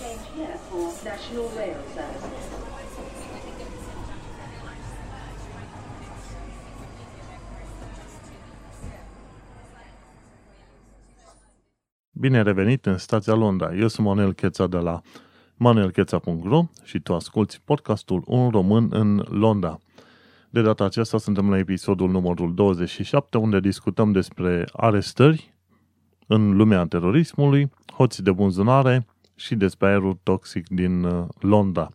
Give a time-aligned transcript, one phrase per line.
[0.00, 2.44] Change here for National Rail Services.
[12.10, 13.74] Bine revenit în stația Londra.
[13.74, 15.00] Eu sunt Manuel Cheța de la
[15.56, 19.78] manuelcheța.ro și tu asculti podcastul Un român în Londra.
[20.50, 25.54] De data aceasta suntem la episodul numărul 27, unde discutăm despre arestări
[26.26, 29.06] în lumea terorismului, hoți de bunzunare
[29.38, 31.88] și despre aerul toxic din uh, Londra.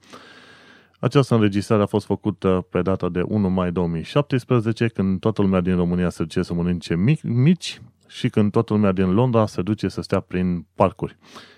[0.99, 5.76] Această înregistrare a fost făcută pe data de 1 mai 2017, când toată lumea din
[5.76, 10.02] România se duce să mănânce mici și când toată lumea din Londra se duce să
[10.02, 11.17] stea prin parcuri.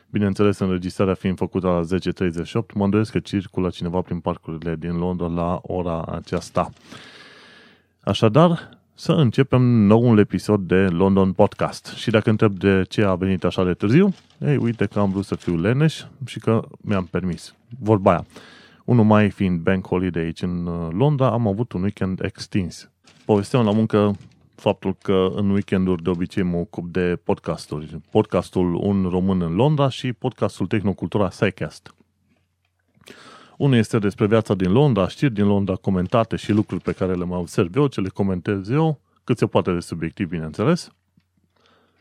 [0.09, 5.27] Bineînțeles, înregistrarea fiind făcută la 10.38, mă îndoiesc că circulă cineva prin parcurile din Londra
[5.27, 6.69] la ora aceasta.
[7.99, 11.85] Așadar, să începem noul episod de London Podcast.
[11.85, 15.25] Și dacă întreb de ce a venit așa de târziu, ei, uite că am vrut
[15.25, 17.55] să fiu leneș și că mi-am permis.
[17.79, 18.25] Vorba aia.
[18.85, 22.89] 1 mai fiind bank holiday aici în uh, Londra, am avut un weekend extins.
[23.25, 24.15] Povesteam la muncă
[24.55, 28.01] faptul că în weekenduri de obicei mă ocup de podcasturi.
[28.11, 31.95] Podcastul Un Român în Londra și podcastul Tehnocultura SciCast.
[33.57, 37.25] Unul este despre viața din Londra, știri din Londra comentate și lucruri pe care le
[37.25, 40.91] mai observ eu, ce le comentez eu, cât se poate de subiectiv, bineînțeles.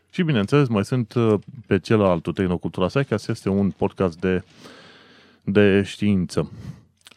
[0.09, 1.33] Și, bineînțeles, mai sunt uh,
[1.67, 4.43] pe celălalt, Tehnocultura SciCast, este un podcast de,
[5.43, 6.51] de știință.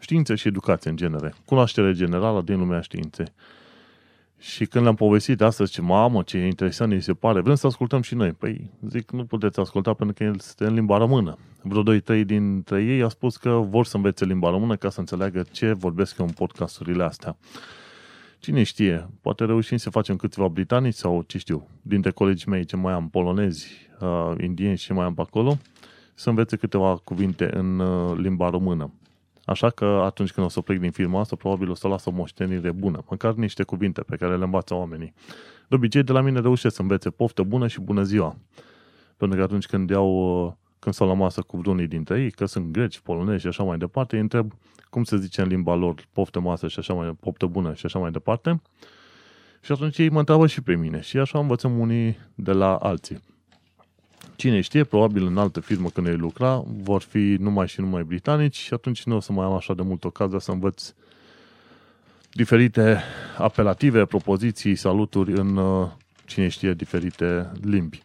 [0.00, 1.34] Știință și educație, în genere.
[1.44, 3.26] Cunoaștere generală din lumea științei.
[4.38, 8.02] Și când le-am povestit astăzi, ce mamă, ce interesant îi se pare, vrem să ascultăm
[8.02, 8.32] și noi.
[8.32, 11.38] Păi zic, nu puteți asculta pentru că el este în limba română.
[11.62, 15.00] Vreo doi, trei dintre ei a spus că vor să învețe limba română ca să
[15.00, 17.36] înțeleagă ce vorbesc eu în podcasturile astea.
[18.38, 22.76] Cine știe, poate reușim să facem câțiva britanici sau, ce știu, dintre colegii mei ce
[22.76, 23.68] mai am polonezi,
[24.00, 25.58] uh, indieni și mai am pe acolo,
[26.14, 28.92] să învețe câteva cuvinte în uh, limba română.
[29.48, 32.10] Așa că atunci când o să plec din firma asta, probabil o să las o
[32.10, 33.04] moștenire bună.
[33.10, 35.14] Măcar niște cuvinte pe care le învață oamenii.
[35.68, 38.36] De obicei, de la mine reușesc să învețe poftă bună și bună ziua.
[39.16, 42.70] Pentru că atunci când iau, când stau la masă cu vreunii dintre ei, că sunt
[42.70, 44.52] greci, polonezi și așa mai departe, îi întreb
[44.90, 47.98] cum se zice în limba lor poftă masă și așa mai poftă bună și așa
[47.98, 48.62] mai departe.
[49.60, 51.00] Și atunci ei mă întreabă și pe mine.
[51.00, 53.22] Și așa învățăm unii de la alții.
[54.36, 58.56] Cine știe, probabil în altă firmă când ei lucra, vor fi numai și numai britanici
[58.56, 60.94] și atunci nu o să mai am așa de mult ocazia să învăț
[62.32, 63.02] diferite
[63.38, 65.90] apelative, propoziții, saluturi în, uh,
[66.26, 68.02] cine știe, diferite limbi.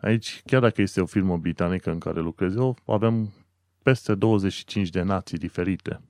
[0.00, 3.32] Aici, chiar dacă este o firmă britanică în care lucrez eu, avem
[3.82, 6.00] peste 25 de nații diferite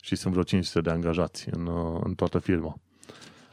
[0.00, 2.78] și sunt vreo 500 de angajați în, uh, în toată firma.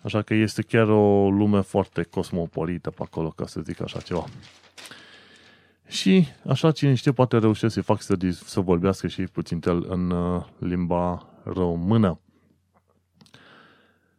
[0.02, 4.26] Așa că este chiar o lume foarte cosmopolită pe acolo, ca să zic așa ceva.
[5.90, 10.10] Și așa cine știe poate reușesc să-i fac să, să vorbească și puțin tel în
[10.10, 12.20] uh, limba română.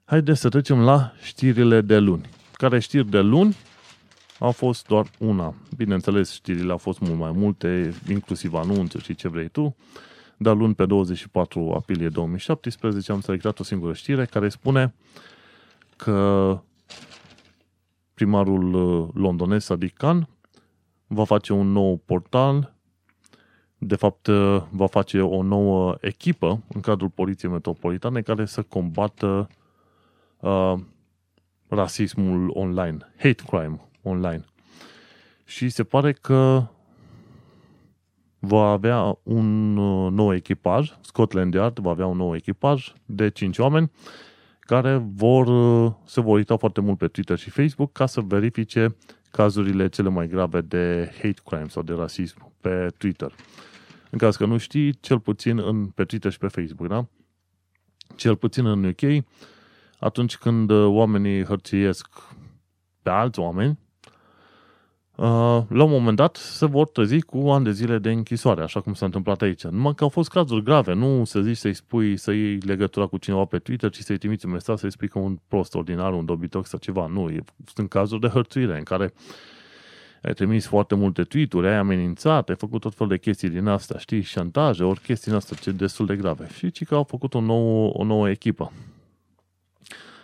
[0.04, 2.28] Haideți să trecem la știrile de luni.
[2.52, 3.56] Care știri de luni?
[4.38, 5.54] Au fost doar una.
[5.76, 9.76] Bineînțeles, știrile au fost mult mai multe, inclusiv anunțuri și ce vrei tu,
[10.36, 14.94] dar luni pe 24 aprilie 2017 am selectat o singură știre care spune
[15.96, 16.60] că
[18.14, 20.28] primarul uh, londonez Sadiq Khan
[21.12, 22.74] va face un nou portal,
[23.78, 29.48] de fapt uh, va face o nouă echipă în cadrul Poliției Metropolitane care să combată
[30.40, 30.74] uh,
[31.68, 34.44] rasismul online, hate crime online.
[35.44, 36.66] Și se pare că
[38.38, 43.58] va avea un uh, nou echipaj, Scotland Yard va avea un nou echipaj de 5
[43.58, 43.90] oameni
[44.60, 48.96] care vor, uh, se vor uita foarte mult pe Twitter și Facebook ca să verifice
[49.30, 53.34] cazurile cele mai grave de hate crime sau de rasism pe Twitter.
[54.10, 57.06] În caz că nu știi, cel puțin în, pe Twitter și pe Facebook, da?
[58.16, 59.24] Cel puțin în UK,
[59.98, 62.08] atunci când uh, oamenii hărțuiesc
[63.02, 63.89] pe alți oameni, Uh,
[65.68, 68.94] la un moment dat se vor trezi cu ani de zile de închisoare, așa cum
[68.94, 69.64] s-a întâmplat aici.
[69.64, 73.16] Numai că au fost cazuri grave, nu să zici să-i spui, să iei legătura cu
[73.16, 76.24] cineva pe Twitter, ci să-i trimiți un mesaj să-i spui că un prost ordinar, un
[76.24, 77.06] dobitoc sau ceva.
[77.06, 77.30] Nu,
[77.74, 79.12] sunt cazuri de hărțuire în care
[80.22, 83.98] ai trimis foarte multe tweet-uri, ai amenințat, ai făcut tot felul de chestii din astea,
[83.98, 86.48] știi, șantaje, ori chestii din astea ce destul de grave.
[86.56, 88.72] Și ci că au făcut o nouă, o nouă echipă.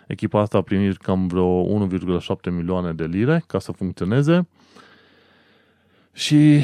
[0.07, 4.47] Echipa asta a primit cam vreo 1,7 milioane de lire ca să funcționeze
[6.17, 6.63] și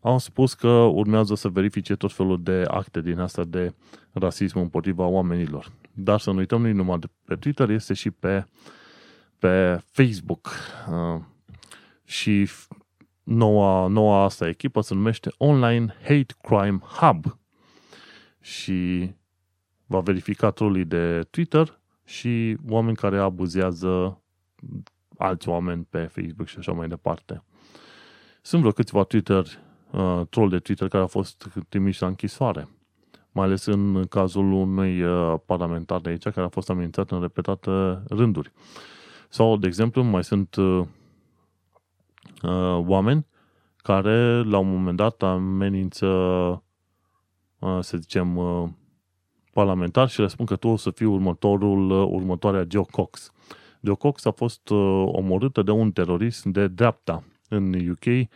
[0.00, 3.74] au spus că urmează să verifice tot felul de acte din asta de
[4.12, 5.72] rasism împotriva oamenilor.
[5.92, 8.46] Dar să nu uităm, nu numai de pe Twitter, este și pe,
[9.38, 10.50] pe Facebook.
[10.90, 11.22] Uh,
[12.04, 12.48] și
[13.22, 17.38] noua, noua asta echipă se numește Online Hate Crime Hub
[18.40, 19.10] și
[19.86, 24.22] va verifica trolii de Twitter și oameni care abuzează
[25.18, 27.42] alți oameni pe Facebook și așa mai departe.
[28.46, 29.46] Sunt vreo câțiva Twitter,
[29.90, 32.68] uh, troll de Twitter care au fost trimiși la închisoare.
[33.32, 37.70] Mai ales în cazul unui uh, parlamentar de aici care a fost amenințat în repetate
[38.08, 38.52] rânduri.
[39.28, 40.84] Sau, de exemplu, mai sunt uh,
[42.42, 43.26] uh, oameni
[43.76, 46.06] care la un moment dat amenință,
[47.58, 48.68] uh, să zicem, uh,
[49.52, 53.32] parlamentar și le spun că tu o să fii următorul, uh, următoarea Joe Cox.
[53.80, 58.28] Joe Cox a fost uh, omorâtă de un terorist de dreapta în UK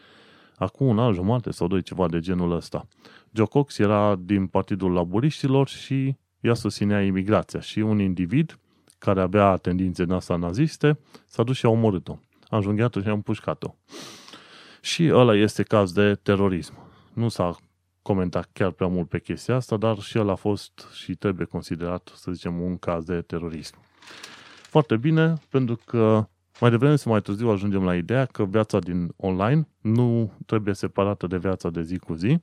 [0.57, 2.87] acum un an jumate sau doi, ceva de genul ăsta.
[3.33, 8.59] Joe Cox era din Partidul Laburiștilor și ea susținea imigrația și un individ
[8.99, 12.19] care avea tendințe în asta naziste s-a dus și a omorât-o.
[12.49, 13.75] A înjunghiat-o și a împușcat-o.
[14.81, 16.75] Și ăla este caz de terorism.
[17.13, 17.57] Nu s-a
[18.03, 22.13] comentat chiar prea mult pe chestia asta, dar și el a fost și trebuie considerat,
[22.15, 23.75] să zicem, un caz de terorism.
[24.63, 26.29] Foarte bine, pentru că
[26.61, 31.27] mai devreme sau mai târziu ajungem la ideea că viața din online nu trebuie separată
[31.27, 32.39] de viața de zi cu zi.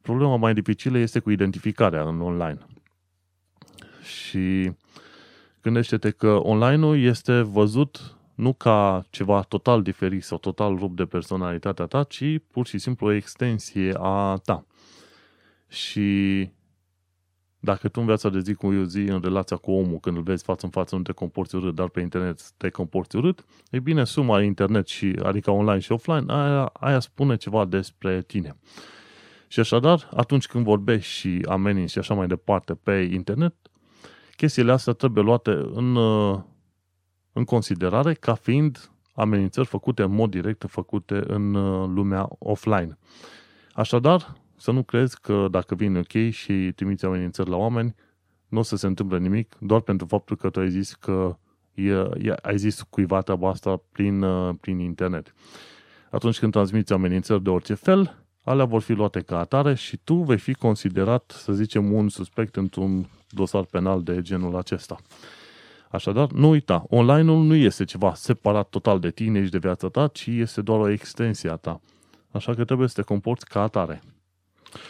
[0.00, 2.58] Problema mai dificilă este cu identificarea în online.
[4.02, 4.72] Și
[5.62, 11.86] gândește-te că online-ul este văzut nu ca ceva total diferit sau total rupt de personalitatea
[11.86, 14.66] ta, ci pur și simplu o extensie a ta.
[15.68, 16.48] Și
[17.60, 20.44] dacă tu în viața de zi cu zi, în relația cu omul, când îl vezi
[20.44, 24.04] față în față, nu te comporți urât, dar pe internet te comporți urât, e bine,
[24.04, 28.56] suma internet și, adică online și offline, aia, aia spune ceva despre tine.
[29.48, 33.54] Și așadar, atunci când vorbești și ameninți și așa mai departe pe internet,
[34.36, 35.96] chestiile astea trebuie luate în,
[37.32, 41.52] în considerare ca fiind amenințări făcute în mod direct, făcute în
[41.94, 42.98] lumea offline.
[43.72, 47.94] Așadar, să nu crezi că dacă vin ok și trimiți amenințări la oameni,
[48.48, 51.36] nu o să se întâmple nimic, doar pentru faptul că tu ai zis că
[51.74, 51.90] e,
[52.22, 55.34] e, ai zis cuiva treaba asta prin, uh, prin internet.
[56.10, 60.14] Atunci când transmiți amenințări de orice fel, alea vor fi luate ca atare și tu
[60.14, 64.96] vei fi considerat, să zicem, un suspect într-un dosar penal de genul acesta.
[65.90, 70.06] Așadar, nu uita, online-ul nu este ceva separat total de tine și de viața ta,
[70.06, 71.80] ci este doar o extensie a ta.
[72.30, 74.02] Așa că trebuie să te comporți ca atare.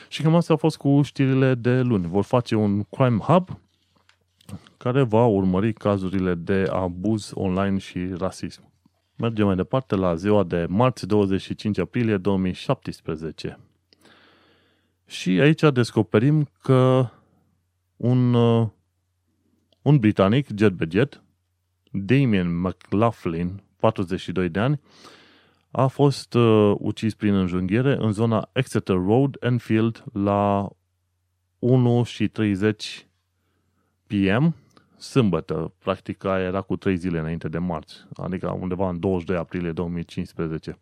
[0.09, 2.07] Și cam asta a fost cu știrile de luni.
[2.07, 3.61] Vor face un crime hub
[4.77, 8.73] care va urmări cazurile de abuz online și rasism.
[9.17, 13.59] Mergem mai departe la ziua de marți 25 aprilie 2017.
[15.07, 17.09] Și aici descoperim că
[17.97, 18.69] un, uh,
[19.83, 21.23] un britanic, jet be jet,
[21.91, 24.81] Damien McLaughlin, 42 de ani,
[25.71, 30.69] a fost uh, ucis prin înjunghiere în zona Exeter Road, Enfield, la
[31.59, 33.07] 1 și 30
[34.07, 34.55] PM,
[34.97, 40.79] sâmbătă, practic era cu 3 zile înainte de marți, adică undeva în 22 aprilie 2015.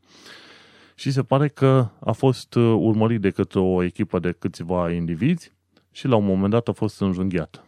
[0.95, 5.53] Și se pare că a fost uh, urmărit de către o echipă de câțiva indivizi
[5.91, 7.65] și la un moment dat a fost înjunghiat.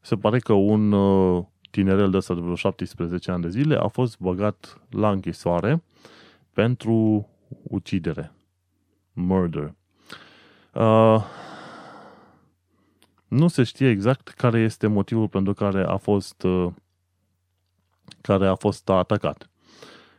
[0.00, 3.88] Se pare că un uh, tinerel de ăsta de vreo 17 ani de zile a
[3.88, 5.82] fost băgat la închisoare
[6.54, 7.28] pentru
[7.62, 8.32] ucidere.
[9.12, 9.74] Murder.
[10.74, 11.24] Uh,
[13.28, 16.72] nu se știe exact care este motivul pentru care a fost uh,
[18.20, 19.50] care a fost atacat.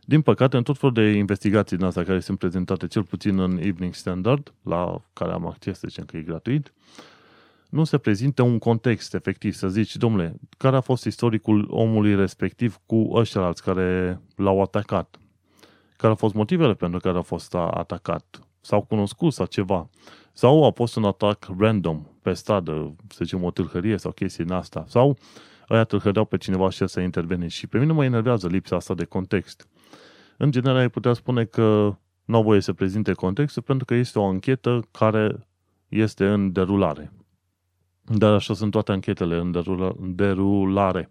[0.06, 3.58] Din păcate, în tot felul de investigații din astea care sunt prezentate cel puțin în
[3.58, 6.74] Evening Standard, la care am acces, să zicem că e gratuit,
[7.70, 12.80] nu se prezintă un context efectiv, să zici, domnule, care a fost istoricul omului respectiv
[12.86, 15.18] cu ăștia care l-au atacat
[15.98, 19.90] care au fost motivele pentru care a fost atacat, sau cunoscut sau ceva,
[20.34, 24.52] sau a fost un atac random pe stradă, să zicem o tâlhărie sau chestii în
[24.52, 25.18] asta, sau
[25.70, 27.50] ăia tâlhăreau pe cineva și să interveni.
[27.50, 29.68] Și pe mine mă enervează lipsa asta de context.
[30.38, 31.96] În general, ai putea spune că
[32.26, 35.48] nu au voie să prezinte contextul pentru că este o anchetă care
[35.88, 37.12] este în derulare.
[38.02, 39.52] Dar așa sunt toate anchetele în
[40.16, 41.10] derulare.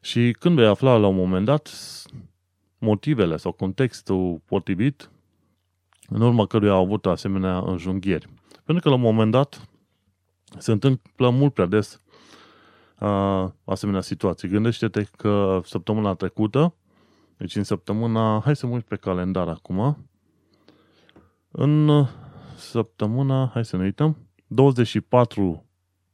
[0.00, 1.70] Și când vei afla la un moment dat,
[2.80, 5.10] motivele sau contextul potrivit
[6.08, 8.28] în urma căruia au avut asemenea înjunghieri.
[8.64, 9.68] Pentru că la un moment dat
[10.58, 12.00] se întâmplă mult prea des
[12.94, 14.48] a, asemenea situații.
[14.48, 16.74] Gândește-te că săptămâna trecută,
[17.36, 20.08] deci în săptămâna, hai să mă uit pe calendar acum,
[21.50, 22.06] în
[22.56, 25.64] săptămâna, hai să ne uităm, 24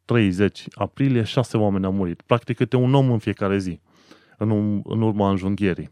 [0.04, 2.22] 30 aprilie, șase oameni au murit.
[2.22, 3.80] Practic câte un om în fiecare zi,
[4.38, 5.90] în, în urma înjunghierii.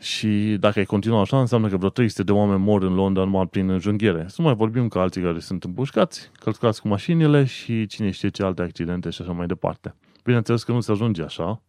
[0.00, 3.46] Și dacă ai continua așa, înseamnă că vreo 300 de oameni mor în Londra numai
[3.46, 4.24] prin înjunghiere.
[4.28, 8.28] Să nu mai vorbim că alții care sunt împușcați, călcați cu mașinile și cine știe
[8.28, 9.94] ce alte accidente și așa mai departe.
[10.24, 11.62] Bineînțeles că nu se ajunge așa,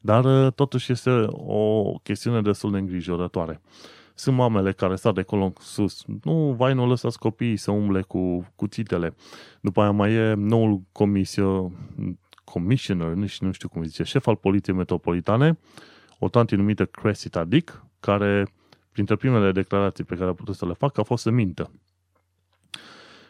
[0.00, 3.60] dar uh, totuși este o chestiune destul de îngrijorătoare.
[4.14, 6.04] Sunt mamele care sar de acolo sus.
[6.22, 9.14] Nu, vai, nu lăsați copiii să umble cu cuțitele.
[9.60, 11.72] După aia mai e noul comisio,
[12.44, 15.58] commissioner, nici nu știu cum zice, șef al Poliției Metropolitane,
[16.22, 18.46] o tanti numită Cressida Dick, care,
[18.92, 21.70] printre primele declarații pe care a putut să le facă, a fost să mintă.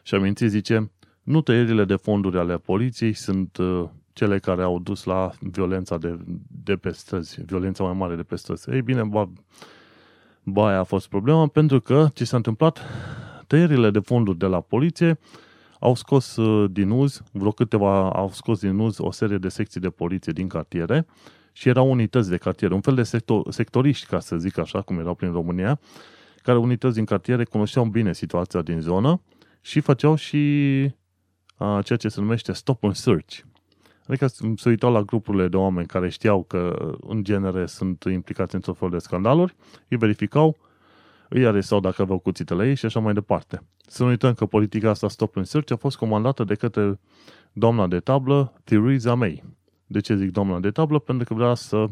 [0.02, 0.90] Și aminti, zice,
[1.22, 6.18] nu tăierile de fonduri ale poliției sunt uh, cele care au dus la violența de,
[6.64, 8.70] de pe străzi, violența mai mare de pe străzi.
[8.70, 9.30] Ei bine, ba,
[10.42, 12.80] ba aia a fost problema, pentru că ce s-a întâmplat?
[13.46, 15.18] Tăierile de fonduri de la poliție
[15.78, 19.80] au scos uh, din uz, vreo câteva au scos din uz o serie de secții
[19.80, 21.06] de poliție din cartiere
[21.60, 24.98] și erau unități de cartiere, un fel de sector, sectoriști, ca să zic așa, cum
[24.98, 25.80] erau prin România,
[26.42, 29.22] care unități din cartiere cunoșteau bine situația din zonă
[29.60, 30.38] și făceau și
[31.56, 33.38] a, ceea ce se numește stop and search.
[34.06, 34.26] Adică
[34.56, 38.90] se uitau la grupurile de oameni care știau că, în genere, sunt implicați într-o fel
[38.90, 39.54] de scandaluri,
[39.88, 40.56] îi verificau,
[41.28, 43.62] îi arestau dacă aveau cuțitele ei și așa mai departe.
[43.86, 47.00] Să nu uităm că politica asta stop and search a fost comandată de către
[47.52, 49.58] doamna de tablă Theresa May.
[49.92, 50.98] De ce zic doamna de tablă?
[50.98, 51.86] Pentru că vrea să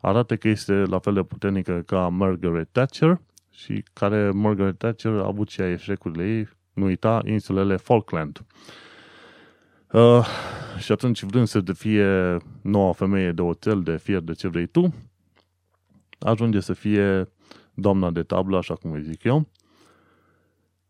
[0.00, 5.26] arate că este la fel de puternică ca Margaret Thatcher și care Margaret Thatcher a
[5.26, 8.44] avut și ea eșecurile ei, nu uita, insulele Falkland.
[9.92, 10.26] Uh,
[10.78, 14.94] și atunci, vrând să fie noua femeie de oțel, de fier, de ce vrei tu,
[16.18, 17.28] ajunge să fie
[17.74, 19.48] doamna de tablă, așa cum îi zic eu.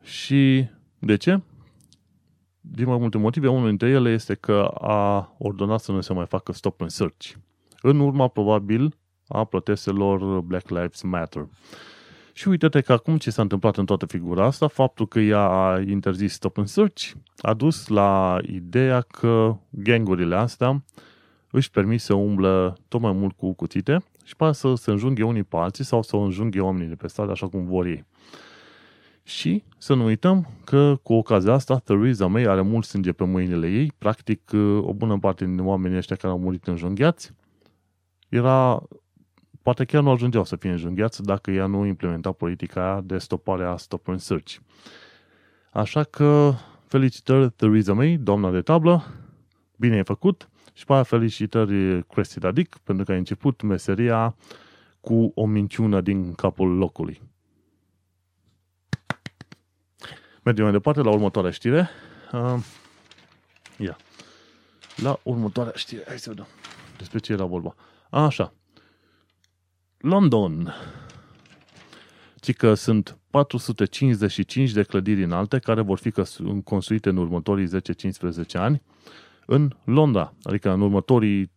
[0.02, 0.66] Și
[0.98, 1.40] de ce?
[2.70, 3.48] Din mai multe motive.
[3.48, 7.32] Unul dintre ele este că a ordonat să nu se mai facă stop and search.
[7.80, 8.96] În urma, probabil,
[9.28, 11.48] a protestelor Black Lives Matter.
[12.32, 15.80] Și uite-te că acum ce s-a întâmplat în toată figura asta, faptul că ea a
[15.80, 20.84] interzis stop and search a dus la ideea că gangurile astea
[21.50, 25.42] își permit să umblă tot mai mult cu cuțite și poate să se înjunghe unii
[25.42, 28.04] pe alții sau să înjunghe oamenii de pe stradă așa cum vor ei.
[29.24, 33.68] Și să nu uităm că cu ocazia asta Theresa May are mult sânge pe mâinile
[33.68, 34.50] ei, practic
[34.80, 37.32] o bună parte din oamenii ăștia care au murit înjunghiați
[38.28, 38.82] era
[39.62, 43.76] poate chiar nu ajungeau să fie înjunghiați dacă ea nu implementa politica de stopare a
[43.76, 44.56] stop and search.
[45.72, 46.52] Așa că
[46.86, 49.04] felicitări Theresa May, doamna de tablă,
[49.76, 54.36] bine e făcut și pe aia felicitări Cressida Dick pentru că a început meseria
[55.00, 57.20] cu o minciună din capul locului.
[60.44, 61.88] Mergem mai departe la următoarea știre.
[62.32, 62.56] Uh,
[63.78, 63.96] ia.
[64.96, 66.04] La următoarea știre.
[66.06, 66.46] Hai să vedem
[66.96, 67.74] despre ce era vorba.
[68.10, 68.54] Așa.
[69.98, 70.74] London.
[72.36, 76.12] Ci că sunt 455 de clădiri înalte care vor fi
[76.64, 78.82] construite în următorii 10-15 ani
[79.46, 81.50] în Londra, adică în următorii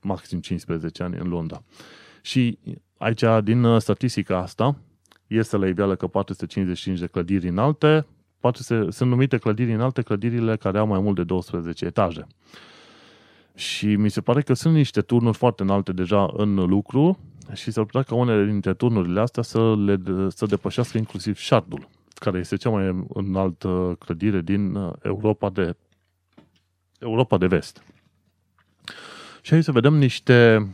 [0.00, 1.62] maxim 15 ani în Londra.
[2.22, 2.58] Și
[2.98, 4.78] aici, din statistica asta,
[5.26, 8.06] este la iveală că 455 de clădiri înalte,
[8.52, 12.26] se, sunt numite clădiri înalte clădirile care au mai mult de 12 etaje.
[13.54, 17.18] Și mi se pare că sunt niște turnuri foarte înalte deja în lucru
[17.52, 22.38] și s-ar putea ca unele dintre turnurile astea să, le, să depășească inclusiv Shardul, care
[22.38, 25.76] este cea mai înaltă clădire din uh, Europa de,
[26.98, 27.84] Europa de vest.
[29.42, 30.68] Și aici să vedem niște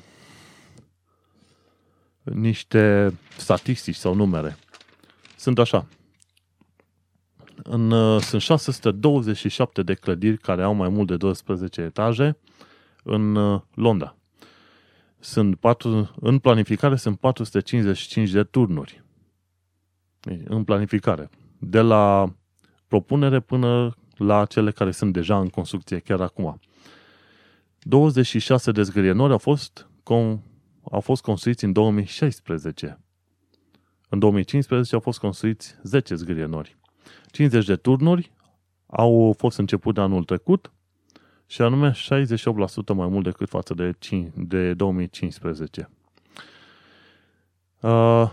[2.22, 4.56] niște statistici sau numere.
[5.36, 5.86] Sunt așa.
[7.62, 12.38] În, uh, sunt 627 de clădiri care au mai mult de 12 etaje
[13.02, 14.14] în uh, Londra
[15.20, 19.04] sunt patru, în planificare sunt 455 de turnuri.
[20.44, 21.28] În planificare.
[21.58, 22.34] De la
[22.88, 26.60] propunere până la cele care sunt deja în construcție chiar acum.
[27.78, 30.42] 26 de zgârienori au fost, com,
[30.90, 33.00] au fost construiți în 2016.
[34.08, 36.78] În 2015 au fost construiți 10 zgârienori.
[37.30, 38.32] 50 de turnuri
[38.86, 40.72] au fost început de anul trecut
[41.46, 41.94] și anume 68%
[42.94, 45.90] mai mult decât față de, 5, de 2015.
[47.80, 48.30] Uh,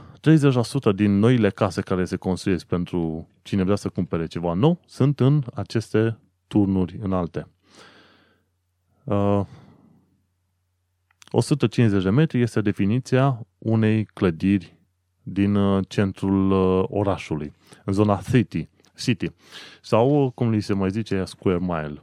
[0.91, 5.19] 30% din noile case care se construiesc pentru cine vrea să cumpere ceva nou sunt
[5.19, 6.17] în aceste
[6.47, 7.47] turnuri înalte.
[9.03, 9.41] Uh,
[11.29, 14.76] 150 de metri este definiția unei clădiri
[15.29, 17.53] din uh, centrul uh, orașului,
[17.85, 19.31] în zona city, city
[19.81, 22.01] sau, cum li se mai zice, square mile.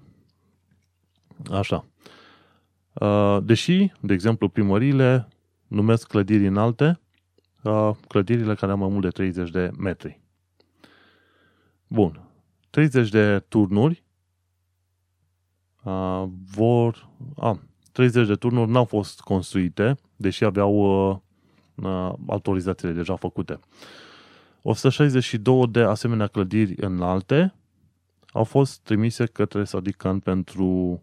[1.51, 1.85] Așa.
[2.93, 5.29] Uh, deși, de exemplu, primăriile
[5.67, 7.01] numesc clădiri înalte
[7.63, 10.21] uh, clădirile care au mai mult de 30 de metri.
[11.87, 12.29] Bun.
[12.71, 14.03] 30 de turnuri
[15.83, 17.09] uh, vor...
[17.37, 17.61] A,
[17.93, 21.21] 30 de turnuri n-au fost construite, deși aveau uh, uh,
[22.27, 23.59] autorizațiile deja făcute.
[24.63, 27.55] 162 de asemenea clădiri înalte
[28.33, 31.03] au fost trimise către Sadiq Khan pentru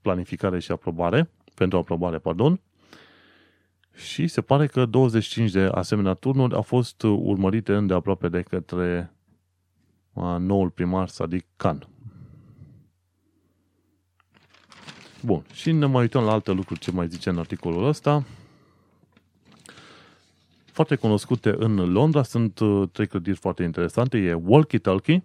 [0.00, 2.60] planificare și aprobare, pentru aprobare, pardon,
[3.94, 9.12] și se pare că 25 de asemenea turnuri au fost urmărite îndeaproape de către
[10.38, 11.88] noul primar Sadiq Khan.
[15.22, 18.24] Bun, și ne mai uităm la alte lucruri ce mai zice în articolul ăsta.
[20.74, 24.18] Foarte cunoscute în Londra sunt uh, trei clădiri foarte interesante.
[24.18, 25.24] E Walkie Talkie,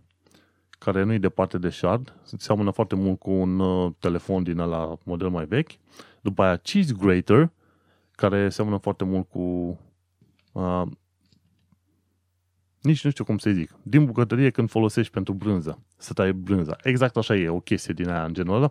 [0.79, 4.97] care nu e departe de Shard, seamănă foarte mult cu un uh, telefon din la
[5.03, 5.71] model mai vechi.
[6.21, 7.51] După aia Cheese Grater,
[8.11, 9.39] care seamănă foarte mult cu
[10.51, 10.83] uh,
[12.81, 16.75] nici nu știu cum să zic, din bucătărie când folosești pentru brânză, să tai brânza.
[16.83, 18.69] Exact așa e, o chestie din aia în genul ăla.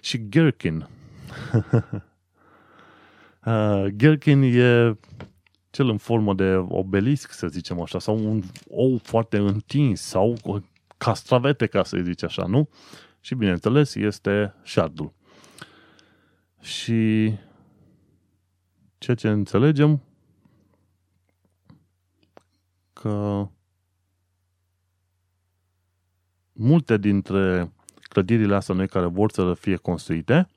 [0.00, 0.76] Și gherkin.
[3.44, 4.96] uh, gherkin e
[5.76, 10.58] cel în formă de obelisc, să zicem așa, sau un ou foarte întins, sau o
[10.96, 12.68] castravete, ca să zici așa, nu?
[13.20, 15.12] Și bineînțeles este șardul.
[16.60, 17.32] Și
[18.98, 20.02] ceea ce înțelegem
[22.92, 23.46] că
[26.52, 30.48] multe dintre clădirile astea noi care vor să fie construite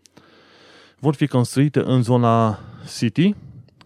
[0.99, 2.59] vor fi construite în zona
[2.97, 3.35] City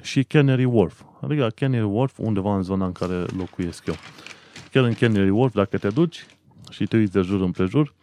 [0.02, 1.04] și Canary Wharf.
[1.24, 3.96] Adică Canary Wharf undeva în zona în care locuiesc eu.
[4.72, 6.26] Chiar în Canary Wharf, dacă te duci
[6.70, 7.94] și te uiți de jur împrejur,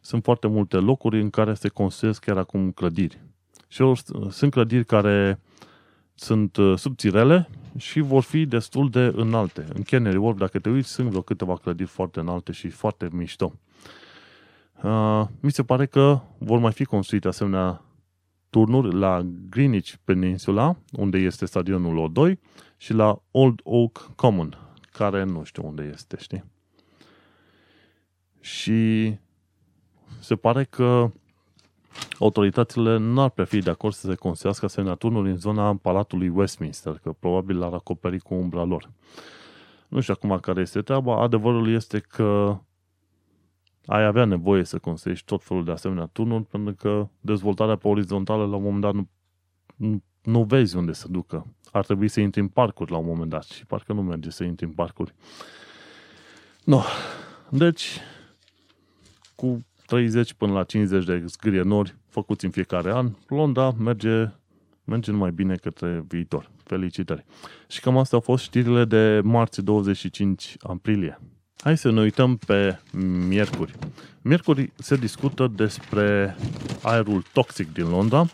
[0.00, 3.20] sunt foarte multe locuri în care se construiesc chiar acum clădiri.
[3.68, 3.92] Și
[4.28, 5.40] sunt clădiri care
[6.14, 9.64] sunt uh, subțirele și vor fi destul de înalte.
[9.74, 13.52] În Canary Wharf, dacă te uiți, sunt vreo câteva clădiri foarte înalte și foarte mișto.
[14.82, 17.84] Uh, mi se pare că vor mai fi construite asemenea
[18.50, 22.38] turnuri la Greenwich Peninsula, unde este stadionul O2,
[22.80, 24.58] și la Old Oak Common,
[24.92, 26.44] care nu știu unde este, știi?
[28.40, 29.14] Și
[30.20, 31.10] se pare că
[32.18, 36.28] autoritățile nu ar prea fi de acord să se construiască asemenea turnuri în zona Palatului
[36.28, 38.90] Westminster, că probabil l-ar acoperi cu umbra lor.
[39.88, 41.22] Nu știu acum care este treaba.
[41.22, 42.58] Adevărul este că
[43.86, 48.46] ai avea nevoie să construiești tot felul de asemenea turnuri, pentru că dezvoltarea pe orizontală
[48.46, 49.08] la un moment dat nu,
[49.76, 51.46] nu, nu vezi unde să ducă.
[51.72, 54.44] Ar trebui să intri în parcuri la un moment dat și parcă nu merge să
[54.44, 55.14] intri în parcuri.
[56.64, 56.82] No.
[57.48, 58.00] Deci,
[59.34, 64.28] cu 30 până la 50 de zgârienori făcuți în fiecare an, Londra merge,
[64.84, 66.50] merge numai bine către viitor.
[66.64, 67.24] Felicitări!
[67.68, 71.20] Și cam astea au fost știrile de marți 25 aprilie.
[71.56, 72.78] Hai să ne uităm pe
[73.28, 73.74] miercuri.
[74.22, 76.36] Miercuri se discută despre
[76.82, 78.26] aerul toxic din Londra,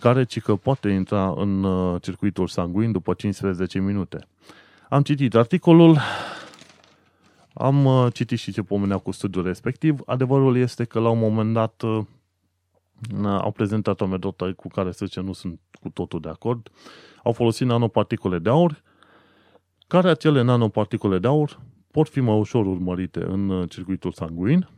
[0.00, 4.26] care ci că poate intra în uh, circuitul sanguin după 15 minute.
[4.88, 5.98] Am citit articolul,
[7.52, 10.00] am uh, citit și ce pomenea cu studiul respectiv.
[10.06, 12.04] Adevărul este că la un moment dat uh,
[13.24, 16.70] au prezentat o metodă cu care să zice nu sunt cu totul de acord.
[17.22, 18.82] Au folosit nanoparticule de aur,
[19.86, 21.60] care acele nanoparticule de aur
[21.90, 24.68] pot fi mai ușor urmărite în uh, circuitul sanguin.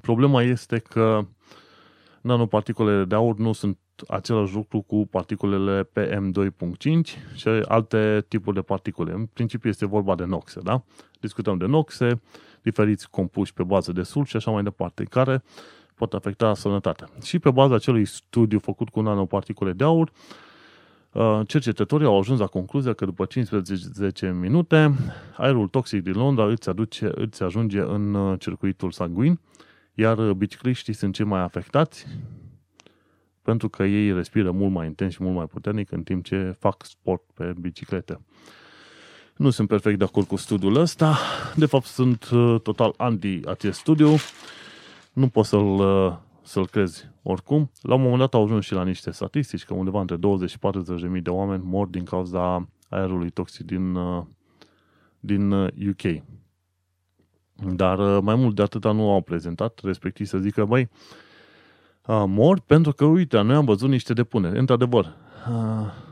[0.00, 1.26] Problema este că
[2.22, 9.12] nanoparticulele de aur nu sunt același lucru cu particulele PM2.5 și alte tipuri de particule.
[9.12, 10.82] În principiu este vorba de noxe, da?
[11.20, 12.20] Discutăm de noxe,
[12.62, 15.42] diferiți compuși pe bază de sulf și așa mai departe, care
[15.94, 17.08] pot afecta sănătatea.
[17.22, 20.12] Și pe baza acelui studiu făcut cu nanoparticule de aur,
[21.12, 24.94] uh, cercetătorii au ajuns la concluzia că după 15 minute,
[25.36, 29.40] aerul toxic din Londra îți, aduce, îți ajunge în uh, circuitul sanguin,
[29.94, 32.06] iar bicicliștii sunt cei mai afectați
[33.42, 36.84] pentru că ei respiră mult mai intens și mult mai puternic în timp ce fac
[36.84, 38.20] sport pe bicicletă.
[39.36, 41.18] Nu sunt perfect de acord cu studiul ăsta,
[41.56, 44.14] de fapt sunt uh, total anti acest studiu,
[45.12, 47.70] nu pot să-l, uh, să-l crezi oricum.
[47.80, 50.58] La un moment dat au ajuns și la niște statistici că undeva între 20 și
[50.58, 54.24] 40 de oameni mor din cauza aerului toxic din, uh,
[55.20, 56.22] din UK.
[57.74, 60.88] Dar mai mult de atâta nu au prezentat, respectiv să zică, băi,
[62.26, 64.58] mor pentru că, uite, noi am văzut niște depuneri.
[64.58, 65.16] Într-adevăr,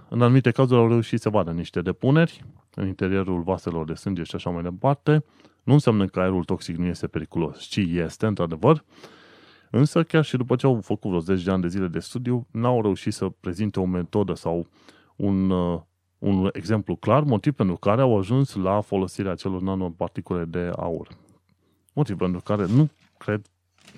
[0.08, 4.34] în anumite cazuri au reușit să vadă niște depuneri în interiorul vaselor de sânge și
[4.34, 5.24] așa mai departe.
[5.62, 8.84] Nu înseamnă că aerul toxic nu este periculos, ci este, într-adevăr.
[9.70, 12.46] Însă, chiar și după ce au făcut vreo 10 de ani de zile de studiu,
[12.50, 14.66] n-au reușit să prezinte o metodă sau
[15.16, 15.50] un,
[16.18, 21.08] un exemplu clar, motiv pentru care au ajuns la folosirea celor nanoparticule de aur.
[21.92, 23.46] Motiv pentru care nu cred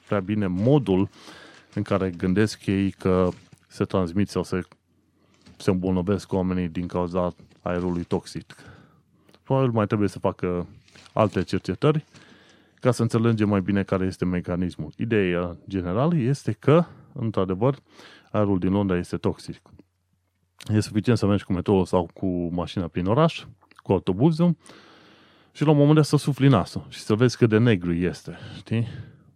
[0.07, 1.09] prea bine modul
[1.75, 3.29] în care gândesc ei că
[3.69, 4.61] se transmit sau se,
[5.57, 8.55] se îmbolnăvesc oamenii din cauza aerului toxic.
[9.43, 10.67] Probabil mai trebuie să facă
[11.13, 12.05] alte cercetări
[12.81, 14.93] ca să înțelegem mai bine care este mecanismul.
[14.97, 17.79] Ideea generală este că, într-adevăr,
[18.31, 19.61] aerul din Londra este toxic.
[20.69, 23.45] E suficient să mergi cu metrou sau cu mașina prin oraș,
[23.77, 24.57] cu autobuzul,
[25.53, 28.39] și la un moment dat să sufli nasul și să vezi cât de negru este.
[28.57, 28.87] Știi?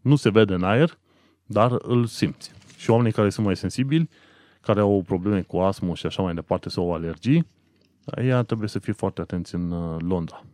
[0.01, 0.99] Nu se vede în aer,
[1.47, 2.53] dar îl simți.
[2.77, 4.09] Și oamenii care sunt mai sensibili,
[4.61, 7.47] care au probleme cu astmă și așa mai departe sau alergii,
[8.25, 10.45] ea trebuie să fie foarte atenți în uh, Londra.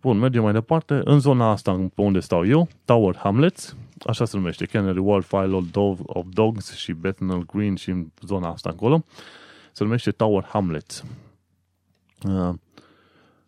[0.00, 1.00] Bun, mergem mai departe.
[1.04, 5.64] În zona asta, pe unde stau eu, Tower Hamlets, așa se numește, Canary Wharf, File
[6.06, 9.04] of Dogs și Bethnal Green și în zona asta acolo,
[9.72, 11.04] se numește Tower Hamlets.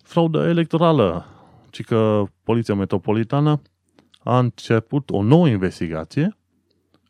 [0.08, 1.26] Uh, fraudă electorală,
[1.70, 3.62] ci că Poliția Metropolitană
[4.18, 6.36] a început o nouă investigație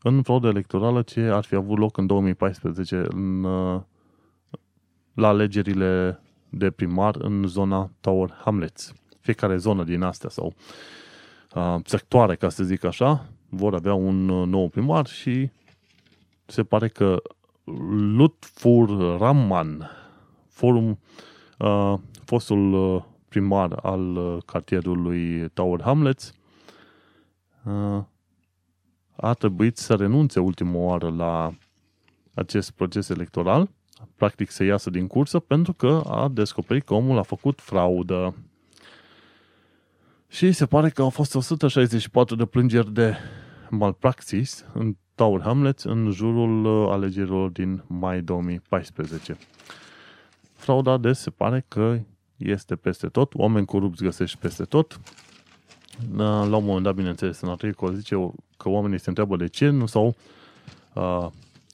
[0.03, 3.81] în fraudă electorală ce ar fi avut loc în 2014 în, uh,
[5.15, 8.93] la alegerile de primar în zona Tower Hamlets.
[9.21, 10.55] Fiecare zonă din astea sau
[11.55, 15.51] uh, sectoare, ca să zic așa, vor avea un uh, nou primar și
[16.47, 17.23] se pare că
[17.91, 19.91] Lutfur Ramman,
[20.49, 20.99] forum,
[21.59, 21.95] uh,
[22.29, 26.33] fostul uh, primar al uh, cartierului Tower Hamlets,
[27.65, 28.03] uh,
[29.17, 31.55] a trebuit să renunțe ultima oară la
[32.35, 33.71] acest proces electoral,
[34.17, 38.35] practic să iasă din cursă, pentru că a descoperit că omul a făcut fraudă.
[40.29, 43.17] Și se pare că au fost 164 de plângeri de
[43.71, 49.37] malpraxis în Tower Hamlets în jurul uh, alegerilor din mai 2014.
[50.53, 51.99] Frauda de se pare că
[52.39, 55.01] este peste tot, oameni corupți găsești peste tot.
[56.17, 59.87] La un moment dat, bineînțeles, în articol zice că oamenii se întreabă de ce nu
[59.87, 60.17] s-au
[60.95, 61.29] uh,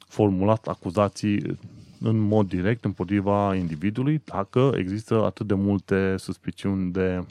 [0.09, 1.59] formulat acuzații
[2.01, 7.27] în mod direct împotriva individului dacă există atât de multe suspiciuni de,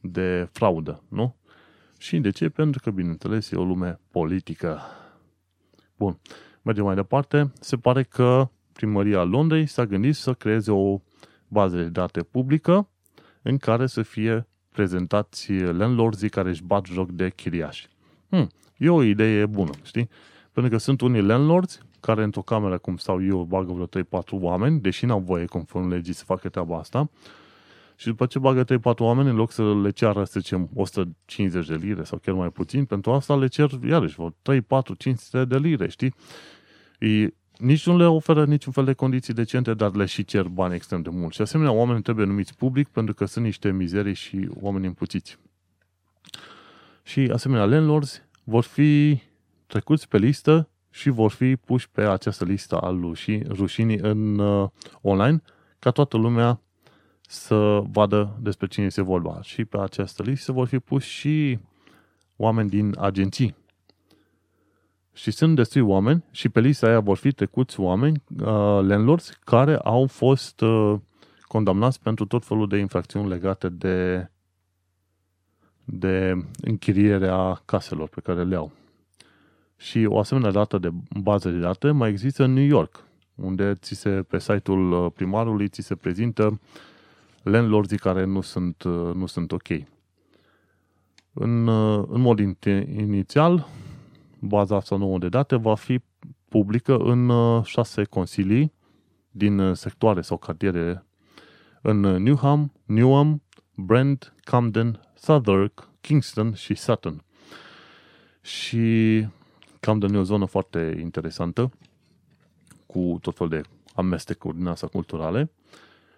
[0.00, 1.34] de fraudă, nu?
[1.98, 2.48] Și de ce?
[2.48, 4.80] Pentru că, bineînțeles, e o lume politică.
[5.96, 6.18] Bun.
[6.62, 7.52] Mergem mai departe.
[7.60, 11.00] Se pare că primăria Londrei s-a gândit să creeze o
[11.54, 12.88] bază de date publică
[13.42, 17.88] în care să fie prezentați landlords care își bat joc de chiriași.
[18.28, 20.08] Hmm, e o idee bună, știi?
[20.52, 24.80] Pentru că sunt unii landlords care într-o cameră, cum stau eu, bagă vreo 3-4 oameni,
[24.80, 27.10] deși n-au voie conform legii să facă treaba asta,
[27.96, 28.66] și după ce bagă 3-4
[28.98, 32.84] oameni, în loc să le ceară, să zicem, 150 de lire sau chiar mai puțin,
[32.84, 36.14] pentru asta le cer, iarăși, 3, 4, 500 de lire, știi?
[36.98, 40.74] E, nici nu le oferă niciun fel de condiții decente, dar le și cer bani
[40.74, 41.34] extrem de mult.
[41.34, 45.38] Și asemenea, oamenii trebuie numiți public pentru că sunt niște mizerii și oameni împuțiți.
[47.02, 49.18] Și asemenea, landlords vor fi
[49.66, 53.14] trecuți pe listă și vor fi puși pe această listă al
[53.48, 54.68] rușinii în uh,
[55.00, 55.42] online,
[55.78, 56.60] ca toată lumea
[57.20, 59.42] să vadă despre cine se vorba.
[59.42, 61.58] Și pe această listă vor fi puși și
[62.36, 63.54] oameni din agenții.
[65.14, 68.46] Și sunt destui oameni și pe lista aia vor fi trecuți oameni, uh,
[68.82, 70.94] landlords, care au fost uh,
[71.42, 74.28] condamnați pentru tot felul de infracțiuni legate de,
[75.84, 78.72] de închirierea caselor pe care le au.
[79.76, 83.94] Și o asemenea dată de bază de date mai există în New York, unde ți
[83.94, 86.60] se, pe site-ul uh, primarului ți se prezintă
[87.42, 89.68] landlordii care nu sunt, uh, nu sunt ok.
[91.32, 92.38] În, uh, în mod
[92.96, 93.68] inițial,
[94.46, 96.00] baza asta nouă de date va fi
[96.48, 97.30] publică în
[97.62, 98.72] șase consilii
[99.30, 101.04] din sectoare sau cartiere
[101.82, 103.42] în Newham, Newham,
[103.74, 107.24] Brent, Camden, Southwark, Kingston și Sutton.
[108.40, 109.26] Și
[109.80, 111.70] Camden e o zonă foarte interesantă
[112.86, 113.62] cu tot fel de
[113.94, 115.50] amestecuri din asta culturale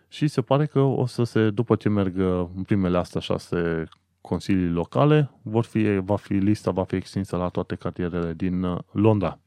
[0.09, 2.19] și se pare că o să se, după ce merg
[2.57, 3.89] în primele astea șase
[4.27, 8.79] consilii locale, vor fi, va fi, lista va fi extinsă la toate cartierele din uh,
[8.91, 9.39] Londra.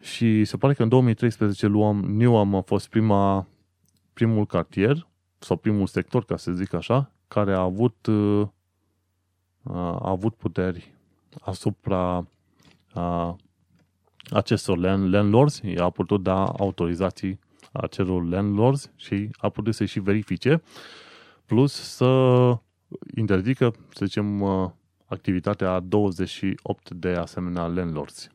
[0.00, 3.46] Și se pare că în 2013 luam, Newham a fost prima,
[4.12, 5.06] primul cartier
[5.38, 8.48] sau primul sector, ca să zic așa, care a avut, uh,
[9.62, 10.94] a avut puteri
[11.40, 12.26] asupra
[12.92, 13.36] a
[14.30, 17.38] acestor landlords, a putut da autorizații
[17.72, 20.62] acelor landlords și a putut să și verifice,
[21.46, 22.04] plus să
[23.16, 24.42] interzică, să zicem,
[25.06, 28.30] activitatea a 28 de asemenea landlords.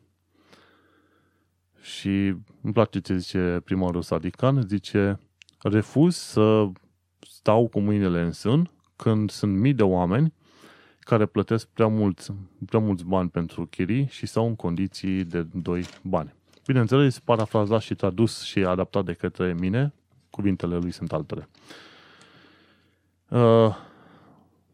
[1.81, 5.19] și îmi place ce zice primarul Sadican, zice
[5.59, 6.67] refuz să
[7.19, 10.33] stau cu mâinile în sân când sunt mii de oameni
[10.99, 12.33] care plătesc prea mulți,
[12.65, 16.33] prea mulți bani pentru chirii și sau în condiții de doi bani.
[16.65, 19.93] Bineînțeles, parafrazat și tradus și adaptat de către mine,
[20.29, 21.49] cuvintele lui sunt altele.
[23.27, 23.75] Uh,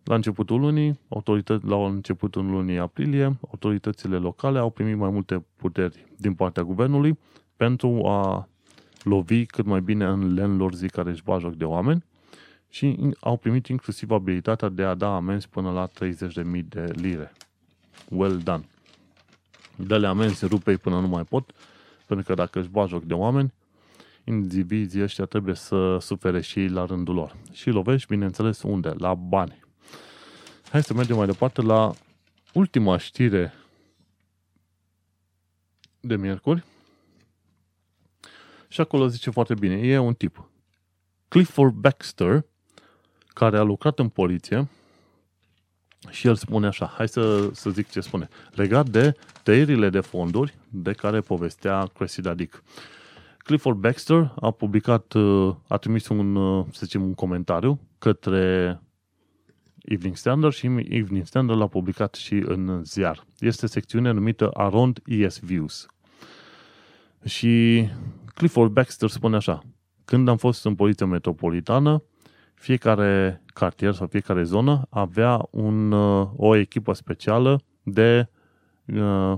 [0.07, 6.05] la începutul lunii, autorități, la începutul lunii aprilie, autoritățile locale au primit mai multe puteri
[6.17, 7.19] din partea guvernului
[7.55, 8.47] pentru a
[9.03, 12.03] lovi cât mai bine în landlordii care își bag joc de oameni
[12.69, 17.31] și au primit inclusiv abilitatea de a da amenzi până la 30.000 de lire.
[18.09, 18.63] Well done!
[19.75, 21.51] Dă-le amenzi, rupe până nu mai pot,
[22.05, 23.53] pentru că dacă își bag joc de oameni,
[24.23, 27.35] indivizii ăștia trebuie să sufere și la rândul lor.
[27.51, 28.93] Și lovești, bineînțeles, unde?
[28.97, 29.65] La bani.
[30.71, 31.93] Hai să mergem mai departe la
[32.53, 33.53] ultima știre
[35.99, 36.63] de miercuri.
[38.67, 40.49] Și acolo zice foarte bine, e un tip.
[41.27, 42.45] Clifford Baxter,
[43.27, 44.67] care a lucrat în poliție
[46.09, 50.57] și el spune așa, hai să, să zic ce spune, legat de tăierile de fonduri
[50.69, 52.63] de care povestea Cressida Dick.
[53.37, 55.13] Clifford Baxter a publicat,
[55.67, 58.81] a trimis un, să zicem, un comentariu către
[59.87, 63.25] Evening Standard și Evening Standard l-a publicat și în ziar.
[63.39, 65.85] Este secțiunea numită Around ES Views.
[67.25, 67.85] Și
[68.33, 69.63] Clifford Baxter spune așa,
[70.05, 72.03] când am fost în poliția metropolitană,
[72.53, 78.29] fiecare cartier sau fiecare zonă avea un, uh, o echipă specială de
[78.85, 79.37] uh,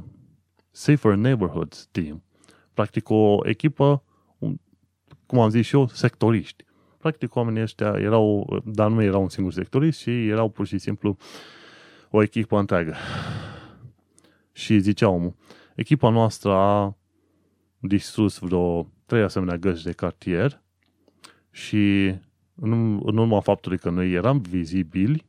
[0.71, 2.23] Safer Neighborhoods Team.
[2.73, 4.03] Practic o echipă,
[5.25, 6.63] cum am zis și eu, sectoriști.
[6.99, 11.17] Practic oamenii ăștia erau, dar nu erau un singur sectorist, și erau pur și simplu
[12.09, 12.95] o echipă întreagă.
[14.51, 15.35] Și zicea omul,
[15.75, 16.97] echipa noastră a
[17.79, 20.61] distrus vreo trei asemenea găști de cartier
[21.51, 22.15] și
[22.55, 25.25] în, în urma faptului că noi eram vizibili,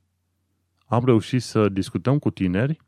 [0.87, 2.78] am reușit să discutăm cu tineri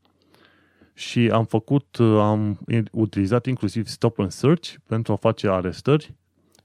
[0.94, 2.60] și am făcut, am
[2.92, 6.14] utilizat inclusiv stop and search pentru a face arestări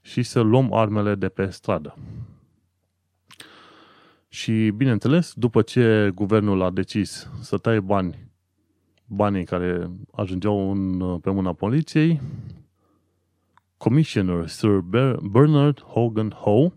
[0.08, 1.96] și să luăm armele de pe stradă.
[4.28, 8.30] Și, bineînțeles, după ce guvernul a decis să taie bani,
[9.06, 12.20] banii care ajungeau în, pe mâna poliției,
[13.76, 14.80] Commissioner Sir
[15.30, 16.72] Bernard Hogan Howe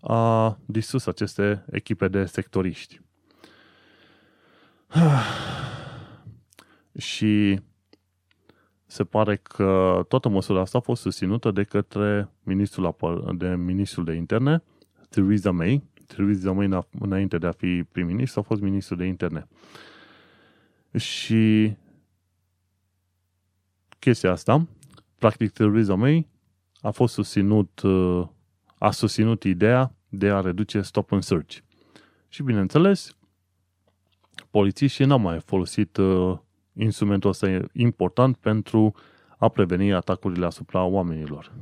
[0.00, 3.00] a distrus aceste echipe de sectoriști.
[6.98, 7.60] Și
[8.90, 12.94] se pare că toată măsura asta a fost susținută de către ministrul,
[13.36, 14.62] de, ministrul de interne,
[15.08, 15.82] Theresa May.
[16.06, 19.48] Theresa May, înainte de a fi prim-ministru, a fost ministrul de interne.
[20.96, 21.74] Și
[23.98, 24.66] chestia asta,
[25.18, 26.26] practic Theresa May
[26.80, 27.82] a fost susținut,
[28.78, 31.56] a susținut ideea de a reduce stop and search.
[32.28, 33.16] Și bineînțeles,
[34.50, 36.38] polițiștii n-au mai folosit uh,
[36.80, 38.94] instrumentul ăsta important pentru
[39.38, 41.52] a preveni atacurile asupra oamenilor.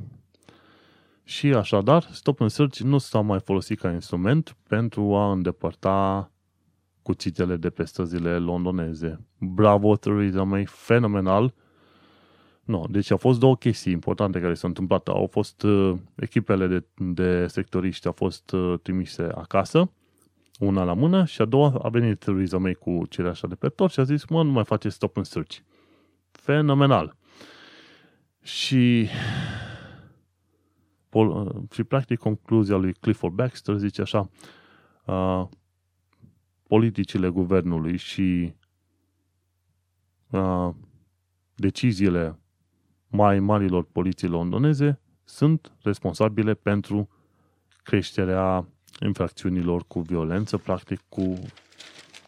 [1.23, 6.31] Și așadar, Stop and Search nu s-a mai folosit ca instrument pentru a îndepărta
[7.01, 9.19] cuțitele de pe străzile londoneze.
[9.37, 11.53] Bravo, Theresa May, fenomenal!
[12.63, 15.07] No, deci au fost două chestii importante care s-au întâmplat.
[15.07, 19.91] Au fost uh, echipele de, de sectoriști au fost uh, trimise acasă
[20.59, 23.91] una la mână și a doua a venit Theresa May cu cireașa de pe tot
[23.91, 25.57] și a zis, mă, nu mai face stop and search.
[26.31, 27.15] Fenomenal.
[28.41, 29.07] Și
[31.09, 34.29] pol, și practic concluzia lui Clifford Baxter zice așa,
[35.05, 35.47] uh,
[36.67, 38.53] politicile guvernului și
[40.29, 40.69] uh,
[41.55, 42.39] deciziile
[43.07, 47.09] mai marilor poliții londoneze sunt responsabile pentru
[47.83, 48.67] creșterea
[49.01, 51.39] infracțiunilor cu violență, practic cu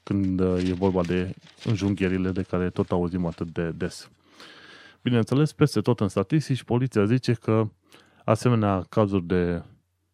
[0.03, 1.33] când uh, e vorba de
[1.65, 4.09] înjunghierile de care tot auzim atât de des.
[5.01, 7.69] Bineînțeles, peste tot în statistici, poliția zice că
[8.25, 9.63] asemenea cazuri de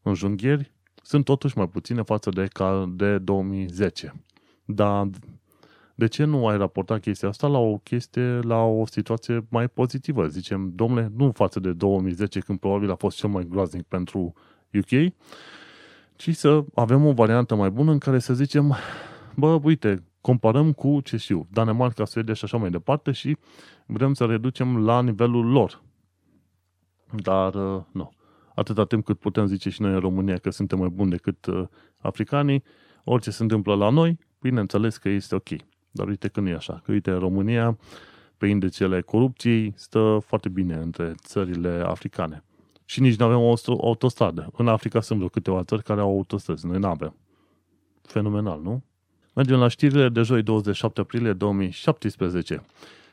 [0.01, 0.71] înjunghieri
[1.03, 4.13] sunt totuși mai puține față de, ca de 2010.
[4.65, 5.10] Dar
[5.95, 10.27] de ce nu ai raportat chestia asta la o chestie, la o situație mai pozitivă?
[10.27, 14.33] Zicem, domnule, nu față de 2010, când probabil a fost cel mai groaznic pentru
[14.73, 15.13] UK,
[16.17, 18.75] ci să avem o variantă mai bună în care să zicem,
[19.36, 23.38] bă, uite, comparăm cu, ce știu, Danemarca, Suedia și așa mai departe și
[23.86, 25.82] vrem să reducem la nivelul lor.
[27.12, 28.12] Dar, uh, nu.
[28.56, 31.67] Atâta timp cât putem zice și noi în România că suntem mai buni decât uh,
[31.97, 32.63] africanii,
[33.03, 35.49] orice se întâmplă la noi, bineînțeles că este ok.
[35.91, 36.82] Dar uite că nu e așa.
[36.86, 37.77] Că uite, în România
[38.38, 42.43] pe indicele corupției stă foarte bine între țările africane.
[42.89, 44.50] Și nici nu avem o autostradă.
[44.58, 46.65] În Africa sunt vreo câteva țări care au autostrăzi.
[46.65, 47.15] Noi nu avem.
[48.02, 48.84] Fenomenal, nu?
[49.34, 52.63] Mergem la știrile de joi 27 aprilie 2017.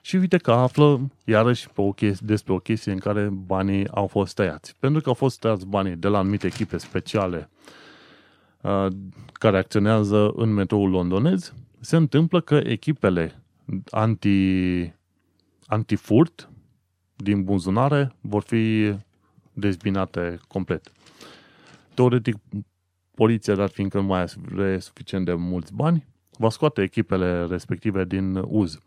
[0.02, 4.06] Și uite că află iarăși pe o chestie, despre o chestie în care banii au
[4.06, 4.76] fost tăiați.
[4.78, 7.50] Pentru că au fost tăiați banii de la anumite echipe speciale
[8.60, 8.86] uh,
[9.32, 13.42] care acționează în metroul londonez, se întâmplă că echipele
[13.90, 14.92] anti,
[15.66, 16.48] anti-furt
[17.16, 18.94] din buzunare vor fi
[19.54, 20.92] dezbinate complet.
[21.94, 22.36] Teoretic,
[23.14, 26.06] poliția, dar fiindcă nu mai are suficient de mulți bani,
[26.38, 28.78] va scoate echipele respective din uz.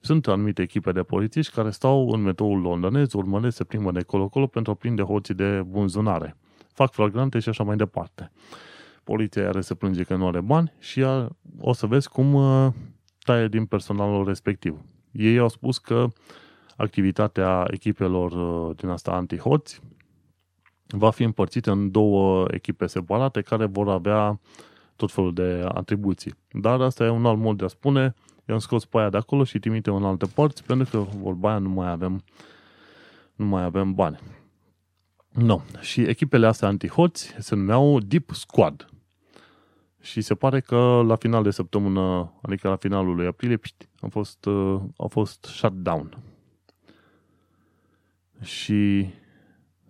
[0.00, 4.46] Sunt anumite echipe de polițiști care stau în metroul londonez, urmăresc, se plimbă de colo-colo
[4.46, 6.36] pentru a prinde hoții de bunzunare.
[6.72, 8.32] Fac flagrante și așa mai departe.
[9.04, 11.28] Poliția are să plânge că nu are bani și ea,
[11.60, 12.72] o să vezi cum uh,
[13.18, 14.80] taie din personalul respectiv.
[15.12, 16.06] Ei au spus că
[16.76, 19.80] activitatea echipelor uh, din asta antihoți
[20.90, 24.40] va fi împărțită în două echipe separate care vor avea
[24.96, 26.34] tot felul de atribuții.
[26.52, 28.14] Dar asta e un alt mod de a spune,
[28.48, 31.58] i-am scos pe aia de acolo și trimite în alte părți, pentru că vorba aia
[31.58, 32.24] nu mai avem,
[33.34, 34.20] nu mai avem bani.
[35.28, 35.60] No.
[35.80, 38.88] Și echipele astea antihoți se numeau Deep Squad.
[40.00, 44.06] Și se pare că la final de săptămână, adică la finalul lui aprilie, pșt, a
[44.06, 46.18] fost, uh, a fost shut down.
[48.42, 49.08] Și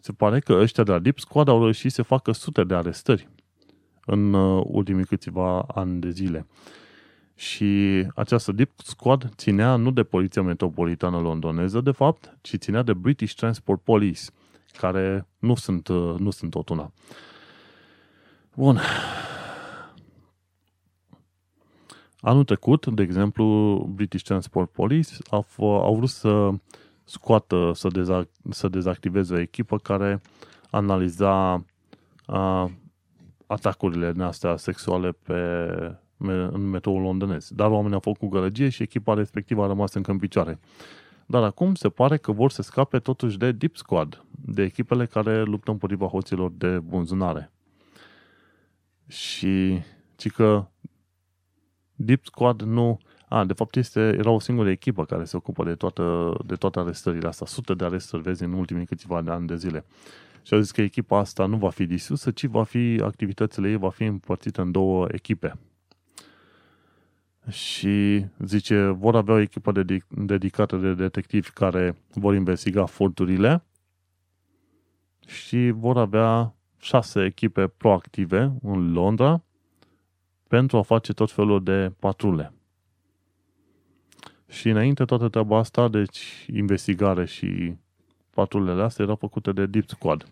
[0.00, 3.28] se pare că ăștia de la Deep Squad au reușit să facă sute de arestări
[4.06, 6.46] în uh, ultimii câțiva ani de zile.
[7.34, 12.92] Și această Deep Squad ținea nu de Poliția Metropolitană Londoneză, de fapt, ci ținea de
[12.92, 14.20] British Transport Police,
[14.72, 16.92] care nu sunt, uh, nu sunt tot una.
[18.54, 18.80] Bun.
[22.20, 23.44] Anul trecut, de exemplu,
[23.94, 26.50] British Transport Police au, au vrut să
[27.10, 30.20] scoată, să, deza, să dezactiveze o echipă care
[30.70, 31.64] analiza
[32.26, 32.70] a,
[33.46, 35.34] atacurile astea sexuale pe,
[36.50, 37.50] în metroul londonez.
[37.50, 40.58] Dar oamenii au făcut gălăgie și echipa respectivă a rămas încă în picioare.
[41.26, 45.42] Dar acum se pare că vor să scape totuși de Deep Squad, de echipele care
[45.42, 47.52] luptă împotriva hoților de bunzunare.
[49.06, 49.82] Și
[50.16, 50.66] ci că
[51.94, 52.98] Deep Squad nu...
[53.32, 56.78] A, de fapt este, era o singură echipă care se ocupă de, toată, de toate
[56.78, 57.46] arestările astea.
[57.46, 59.84] Sute de arestări vezi în ultimii câțiva de ani de zile.
[60.42, 63.76] Și au zis că echipa asta nu va fi disusă, ci va fi, activitățile ei
[63.76, 65.58] va fi împărțită în două echipe.
[67.48, 73.64] Și zice, vor avea o echipă dedic- dedicată de detectivi care vor investiga furturile
[75.26, 79.42] și vor avea șase echipe proactive în Londra
[80.48, 82.52] pentru a face tot felul de patrule.
[84.50, 87.76] Și înainte toată treaba asta, deci investigare și
[88.30, 90.26] patrulele astea erau făcute de Deep Squad.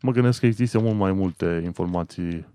[0.00, 2.46] Mă gândesc că există mult mai multe informații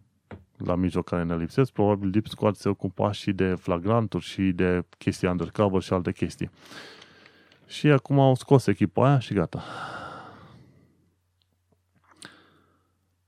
[0.57, 1.71] la mijloc care ne lipsesc.
[1.71, 6.49] Probabil Deep Squad se ocupa și de flagranturi și de chestii undercover și alte chestii.
[7.67, 9.63] Și acum au scos echipa aia și gata.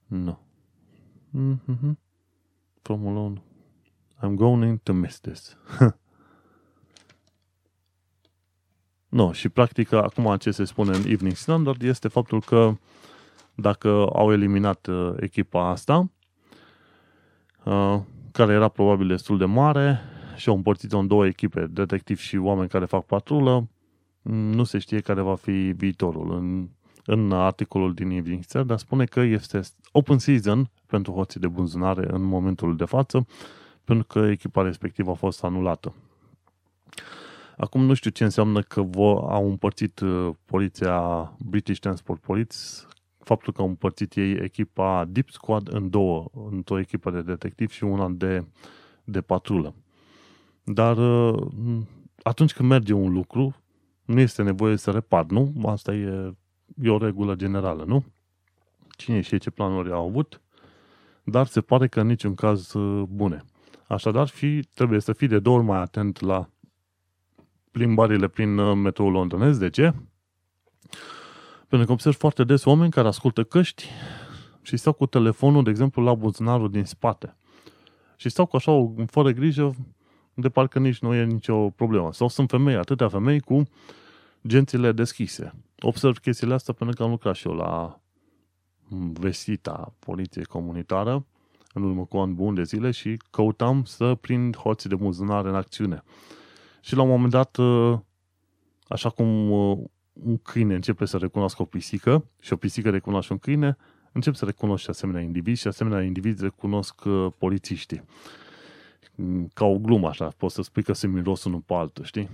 [0.07, 0.17] Nu.
[0.17, 0.37] No.
[1.33, 1.97] Mm-hmm.
[2.81, 3.41] From alone.
[4.23, 5.57] I'm going to miss this.
[9.09, 12.73] no, și practic acum ce se spune în Evening Standard este faptul că
[13.55, 16.09] dacă au eliminat uh, echipa asta,
[17.63, 17.99] uh,
[18.31, 19.99] care era probabil destul de mare
[20.35, 23.67] și au împărțit-o în două echipe, detectivi și oameni care fac patrulă,
[24.29, 26.31] nu se știe care va fi viitorul.
[26.31, 26.69] În,
[27.05, 32.23] în articolul din Evening Standard spune că este open season pentru hoții de bunzunare în
[32.23, 33.27] momentul de față,
[33.83, 35.93] pentru că echipa respectivă a fost anulată.
[37.57, 38.79] Acum nu știu ce înseamnă că
[39.29, 42.55] au împărțit uh, poliția British Transport Police,
[43.23, 47.83] faptul că au împărțit ei echipa Deep Squad în două, într-o echipă de detectiv și
[47.83, 48.45] una de,
[49.03, 49.75] de patrulă.
[50.63, 51.47] Dar uh,
[52.23, 53.55] atunci când merge un lucru,
[54.05, 55.53] nu este nevoie să repar, nu?
[55.65, 56.33] Asta e,
[56.81, 58.05] e o regulă generală, nu?
[58.89, 60.41] Cine știe ce planuri au avut,
[61.23, 63.43] dar se pare că în niciun caz uh, bune.
[63.87, 66.49] Așadar, fi, trebuie să fii de două ori mai atent la
[67.77, 69.57] plimbările prin uh, metroul londonez.
[69.57, 69.93] De ce?
[71.67, 73.85] Pentru că observ foarte des oameni care ascultă căști
[74.61, 77.35] și stau cu telefonul, de exemplu, la buzunarul din spate.
[78.15, 79.75] Și stau cu așa, fără grijă,
[80.33, 82.13] de parcă nici nu e nicio problemă.
[82.13, 83.63] Sau sunt femei, atâtea femei cu
[84.47, 85.53] gențile deschise.
[85.79, 87.99] Observ chestiile astea pentru că am lucrat și eu la
[89.19, 91.25] vestita poliție comunitară
[91.73, 95.55] în urmă cu an bun de zile și căutam să prind hoții de muzunare în
[95.55, 96.03] acțiune.
[96.87, 97.99] Și la un moment dat uh,
[98.87, 99.77] așa cum uh,
[100.13, 103.77] un câine începe să recunoască o pisică și o pisică recunoaște un câine,
[104.11, 108.03] încep să recunoști asemenea indivizi și asemenea indivizi recunosc uh, polițiștii.
[109.15, 112.29] Mm, ca o glumă așa, poți să spui că se miros unul pe altul, știi?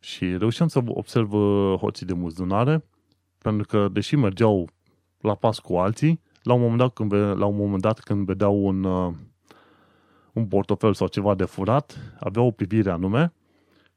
[0.00, 2.84] Și reușeam să observ uh, hoții de muzunare,
[3.38, 4.68] pentru că, deși mergeau
[5.20, 8.66] la pas cu alții, la un moment dat când, la un moment dat, când vedeau
[8.66, 9.12] un, uh,
[10.32, 13.32] un portofel sau ceva de furat, aveau o privire anume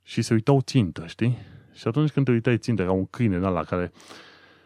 [0.04, 1.38] și se uitau țintă, știi?
[1.74, 3.92] Și atunci când te uitai țintă ca un câine la care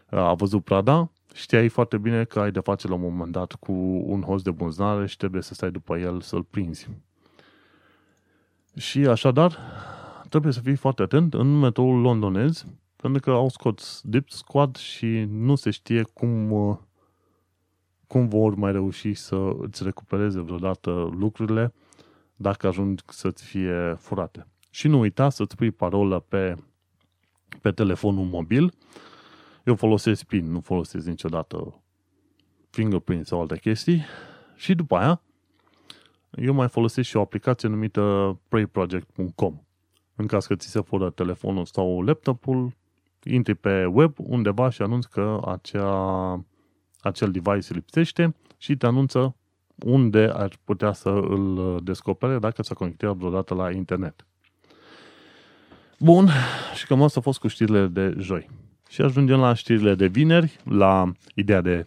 [0.09, 3.71] a văzut prada, știai foarte bine că ai de face la un moment dat cu
[4.05, 6.89] un host de bunzare și trebuie să stai după el să-l prinzi.
[8.75, 9.57] Și așadar,
[10.29, 12.65] trebuie să fii foarte atent în metoul londonez,
[12.95, 16.49] pentru că au scos Deep Squad și nu se știe cum,
[18.07, 21.73] cum vor mai reuși să îți recupereze vreodată lucrurile
[22.35, 24.47] dacă ajung să-ți fie furate.
[24.77, 26.57] Și nu uita să-ți pui parolă pe,
[27.61, 28.73] pe telefonul mobil.
[29.63, 31.81] Eu folosesc PIN, nu folosesc niciodată
[32.69, 34.05] fingerprint sau alte chestii.
[34.55, 35.21] Și după aia,
[36.31, 39.61] eu mai folosesc și o aplicație numită prayproject.com.
[40.15, 42.75] În caz că ți se fură telefonul sau laptopul,
[43.23, 46.45] intri pe web undeva și anunți că acea,
[46.99, 49.35] acel device lipsește și te anunță
[49.75, 54.25] unde ar putea să îl descopere dacă s-a conectat vreodată la internet.
[55.99, 56.29] Bun,
[56.75, 58.49] și cam asta a fost cu știrile de joi.
[58.89, 61.85] Și ajungem la știrile de vineri, la ideea de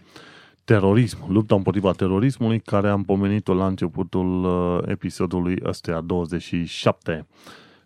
[0.65, 7.27] terorism, lupta împotriva terorismului, care am pomenit-o la începutul uh, episodului ăsta 27.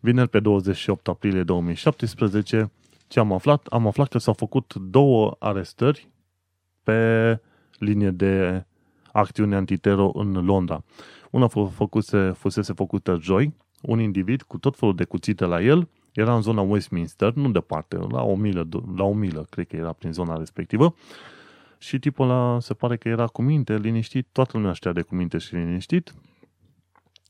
[0.00, 2.70] Vineri pe 28 aprilie 2017,
[3.08, 3.66] ce am aflat?
[3.66, 6.08] Am aflat că s-au făcut două arestări
[6.82, 7.40] pe
[7.78, 8.64] linie de
[9.12, 10.84] acțiune antitero în Londra.
[11.30, 16.34] Una făcuse, fusese făcută joi, un individ cu tot felul de cuțite la el, era
[16.34, 20.12] în zona Westminster, nu departe, la o milă, la o milă, cred că era prin
[20.12, 20.94] zona respectivă,
[21.78, 25.14] și tipul ăla se pare că era cu minte, liniștit, toată lumea știa de cu
[25.14, 26.14] minte și liniștit,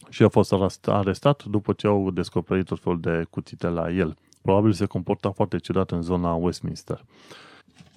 [0.09, 0.55] și a fost
[0.87, 4.17] arestat după ce au descoperit tot felul de cuțite la el.
[4.43, 7.05] Probabil se comporta foarte ciudat în zona Westminster.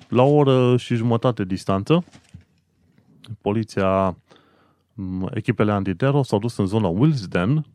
[0.08, 2.04] La o oră și jumătate distanță,
[3.42, 4.18] poliția,
[5.34, 7.66] echipele antitero s-au dus în zona Willesden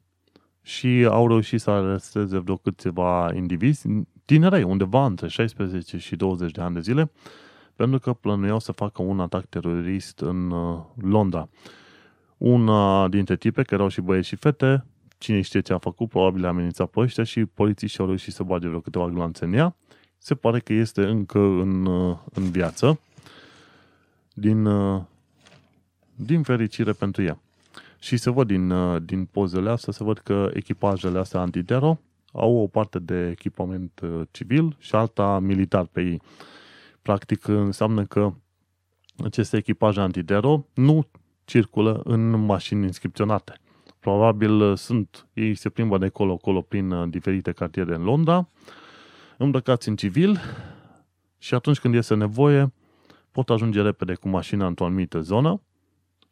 [0.63, 3.87] și au reușit să aresteze vreo câțiva indivizi,
[4.25, 7.11] tinerei, undeva între 16 și 20 de ani de zile,
[7.77, 11.49] pentru că plănuiau să facă un atac terorist în uh, Londra.
[12.37, 14.85] Una dintre tipe, care erau și băieți și fete,
[15.19, 18.43] cine știe ce a făcut, probabil a amenințat pe ăștia și polițiștii au reușit să
[18.43, 19.77] bage vreo câteva glanțe în ea.
[20.19, 23.01] Se pare că este încă în, uh, în viață,
[24.35, 25.03] din, uh,
[26.15, 27.41] din fericire pentru ea.
[28.03, 31.99] Și se văd din, uh, din pozele astea, se văd că echipajele astea antitero
[32.33, 34.01] au o parte de echipament
[34.31, 36.23] civil și alta militar pe ei.
[37.03, 38.33] Practic înseamnă că
[39.25, 41.07] aceste echipaje antitero nu
[41.45, 43.61] circulă în mașini inscripționate.
[44.01, 48.49] Probabil uh, sunt, ei se plimbă de colo-colo prin uh, diferite cartiere în Londra,
[49.37, 50.41] îmbrăcați în civil
[51.39, 52.73] și atunci când este nevoie,
[53.31, 55.61] pot ajunge repede cu mașina într-o anumită zonă,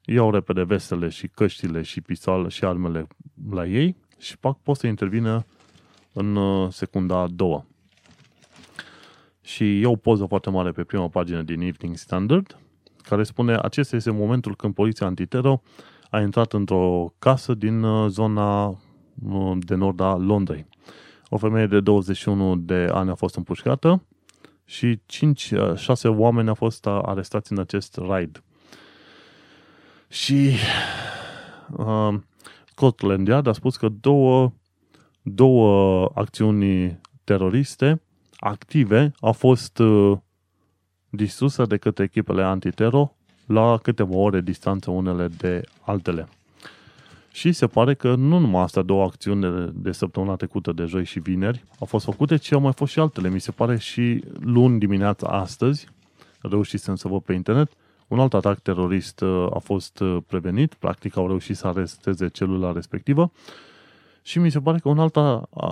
[0.05, 3.07] iau repede vestele și căștile și pistoale și armele
[3.51, 5.45] la ei și pot să intervină
[6.13, 7.65] în uh, secunda a doua.
[9.41, 12.59] Și iau o poză foarte mare pe prima pagină din Evening Standard,
[13.03, 15.63] care spune acesta este momentul când poliția antitero
[16.11, 20.67] a intrat într-o casă din uh, zona uh, de nord a Londrei.
[21.29, 24.03] O femeie de 21 de ani a fost împușcată
[24.65, 25.01] și 5-6
[26.03, 28.43] uh, oameni au fost arestați în acest raid.
[30.11, 30.51] Și
[31.77, 32.15] uh,
[32.65, 34.53] Scotland Yard a spus că două,
[35.23, 38.03] două acțiuni teroriste
[38.37, 40.19] active au fost uh,
[41.09, 43.15] distruse de către echipele antitero
[43.47, 46.29] la câteva ore distanță unele de altele.
[47.33, 51.05] Și se pare că nu numai astea două acțiuni de, de săptămâna trecută, de joi
[51.05, 53.29] și vineri, au fost făcute, ci au mai fost și altele.
[53.29, 55.87] Mi se pare și luni dimineața astăzi,
[56.41, 57.73] reușisem să văd pe internet,
[58.11, 62.73] un alt atac terorist uh, a fost uh, prevenit, practic au reușit să aresteze celula
[62.73, 63.33] respectivă
[64.23, 65.17] și mi se pare că un alt,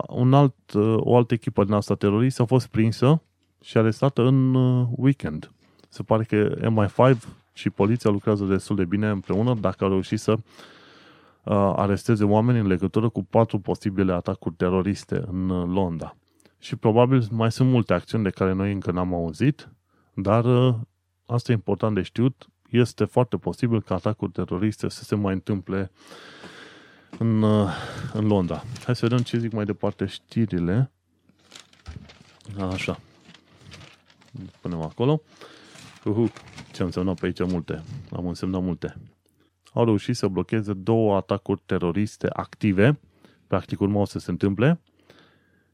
[0.08, 3.22] un alt, uh, o altă echipă din asta teroristă a fost prinsă
[3.62, 4.54] și arestată în
[4.96, 5.50] weekend.
[5.88, 7.18] Se pare că MI5
[7.52, 12.66] și poliția lucrează destul de bine împreună dacă au reușit să uh, aresteze oameni în
[12.66, 16.16] legătură cu patru posibile atacuri teroriste în uh, Londra.
[16.58, 19.68] Și probabil mai sunt multe acțiuni de care noi încă n-am auzit,
[20.14, 20.74] dar uh,
[21.30, 25.90] asta e important de știut, este foarte posibil ca atacuri teroriste să se mai întâmple
[27.18, 27.42] în,
[28.12, 28.62] în Londra.
[28.84, 30.90] Hai să vedem ce zic mai departe știrile.
[32.70, 33.00] Așa.
[34.60, 35.22] Punem acolo.
[36.04, 36.32] Uhu,
[36.72, 37.82] ce am însemnat pe aici multe.
[38.12, 38.96] Am însemnat multe.
[39.72, 43.00] Au reușit să blocheze două atacuri teroriste active.
[43.46, 44.80] Practic urmau să se întâmple.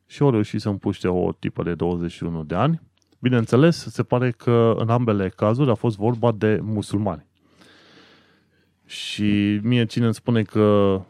[0.06, 2.80] Și au reușit să împuște o tipă de 21 de ani.
[3.24, 7.26] Bineînțeles, se pare că în ambele cazuri a fost vorba de musulmani.
[8.86, 11.00] Și mie cine îmi spune că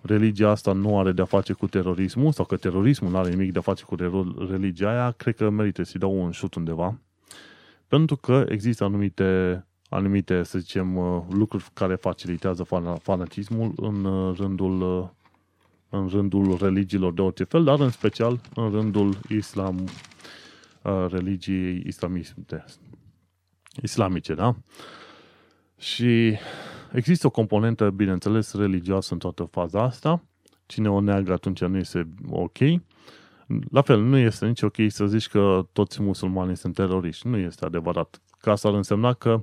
[0.00, 3.60] religia asta nu are de-a face cu terorismul sau că terorismul nu are nimic de-a
[3.60, 3.94] face cu
[4.50, 6.98] religia aia, cred că merită să-i dau un șut undeva.
[7.88, 12.66] Pentru că există anumite, anumite să zicem, uh, lucruri care facilitează
[13.02, 15.08] fanatismul în uh, rândul, uh,
[15.88, 19.88] în rândul religiilor de orice fel, dar în special în rândul islam,
[21.10, 22.64] religiei islamiste,
[23.82, 24.56] islamice, da?
[25.78, 26.38] Și
[26.92, 30.22] Există o componentă, bineînțeles, religioasă în toată faza asta.
[30.66, 32.58] Cine o neagă atunci nu este ok.
[33.70, 37.26] La fel, nu este nici ok să zici că toți musulmanii sunt teroriști.
[37.26, 38.20] Nu este adevărat.
[38.40, 39.42] Ca asta ar însemna că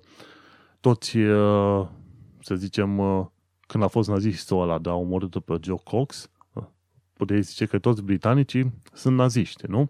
[0.80, 1.88] toți, uh,
[2.39, 3.26] să zicem, uh,
[3.68, 6.64] când a fost nazistul ăla de a omorât pe Joe Cox, uh,
[7.14, 9.89] puteai zice că toți britanicii sunt naziști, nu?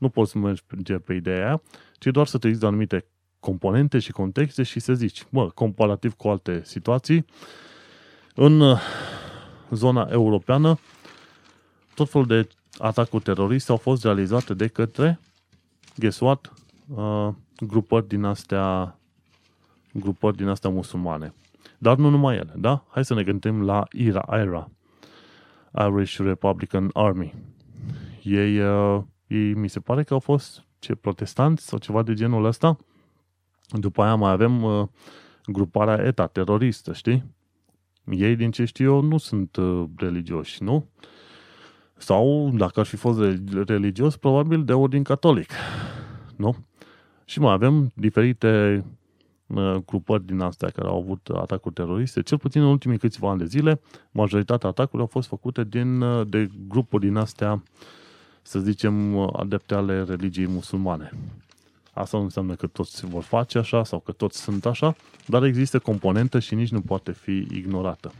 [0.00, 1.62] Nu poți merge pe ideea aia,
[1.98, 3.04] ci doar să te uiți de anumite
[3.40, 7.24] componente și contexte și să zici, mă, comparativ cu alte situații,
[8.34, 8.80] în uh,
[9.70, 10.78] zona europeană,
[11.94, 12.48] tot felul de
[12.78, 15.20] atacuri teroriste au fost realizate de către,
[15.96, 16.52] guess what,
[16.94, 17.28] uh,
[17.66, 18.98] grupări din astea
[19.92, 21.34] grupări din astea musulmane.
[21.78, 22.84] Dar nu numai ele, da?
[22.88, 24.70] Hai să ne gândim la IRA, IRA,
[25.78, 27.34] Irish Republican Army.
[28.22, 32.44] Ei, uh, ei mi se pare că au fost ce protestanți sau ceva de genul
[32.44, 32.76] ăsta,
[33.68, 34.88] după aia mai avem uh,
[35.46, 37.24] gruparea ETA, teroristă, știi?
[38.04, 40.86] Ei, din ce știu eu, nu sunt uh, religioși, nu?
[41.96, 43.20] Sau, dacă ar fi fost
[43.66, 45.50] religios, probabil de ordin catolic,
[46.36, 46.56] nu?
[47.24, 48.84] Și mai avem diferite
[49.46, 52.22] uh, grupări din astea care au avut atacuri teroriste.
[52.22, 56.26] Cel puțin în ultimii câțiva ani de zile, majoritatea atacurilor au fost făcute din, uh,
[56.28, 57.62] de grupuri din astea,
[58.42, 61.12] să zicem, adepte ale religiei musulmane.
[61.92, 65.78] Asta nu înseamnă că toți vor face așa sau că toți sunt așa, dar există
[65.78, 68.12] componentă și nici nu poate fi ignorată.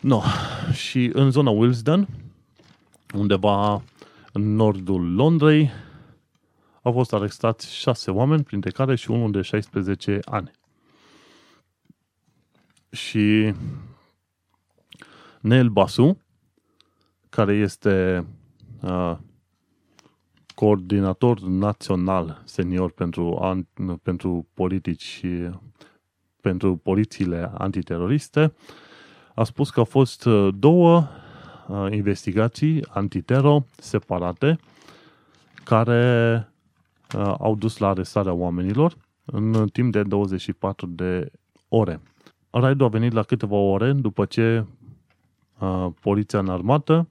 [0.00, 0.22] No.
[0.72, 2.08] Și în zona Willesden,
[3.14, 3.82] undeva
[4.32, 5.70] în nordul Londrei,
[6.82, 10.50] au fost arestați șase oameni, printre care și unul de 16 ani.
[12.90, 13.54] Și
[15.40, 16.20] Neil Basu,
[17.28, 18.24] care este
[18.82, 19.16] uh,
[20.54, 23.66] coordinator național senior pentru, an,
[24.02, 25.50] pentru politici și
[26.40, 28.52] pentru polițiile antiteroriste,
[29.34, 31.08] a spus că au fost uh, două
[31.68, 34.58] uh, investigații antitero separate
[35.64, 36.34] care
[37.16, 41.30] uh, au dus la arestarea oamenilor în timp de 24 de
[41.68, 42.00] ore.
[42.50, 44.66] Raidul a venit la câteva ore după ce
[46.00, 47.08] poliția în armată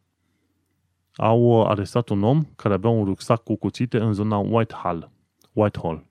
[1.15, 5.11] au arestat un om care avea un rucsac cu cuțite în zona Whitehall,
[5.53, 6.09] Whitehall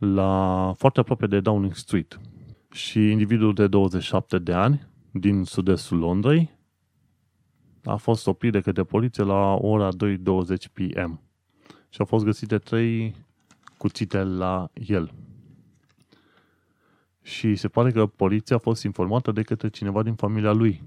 [0.00, 2.20] la foarte aproape de Downing Street.
[2.72, 6.58] Și individul de 27 de ani din sud-estul Londrei
[7.84, 10.18] a fost oprit de către poliție la ora 2.20
[10.72, 11.20] PM
[11.88, 13.14] și au fost găsite trei
[13.76, 15.12] cuțite la el.
[17.22, 20.82] Și se pare că poliția a fost informată de către cineva din familia lui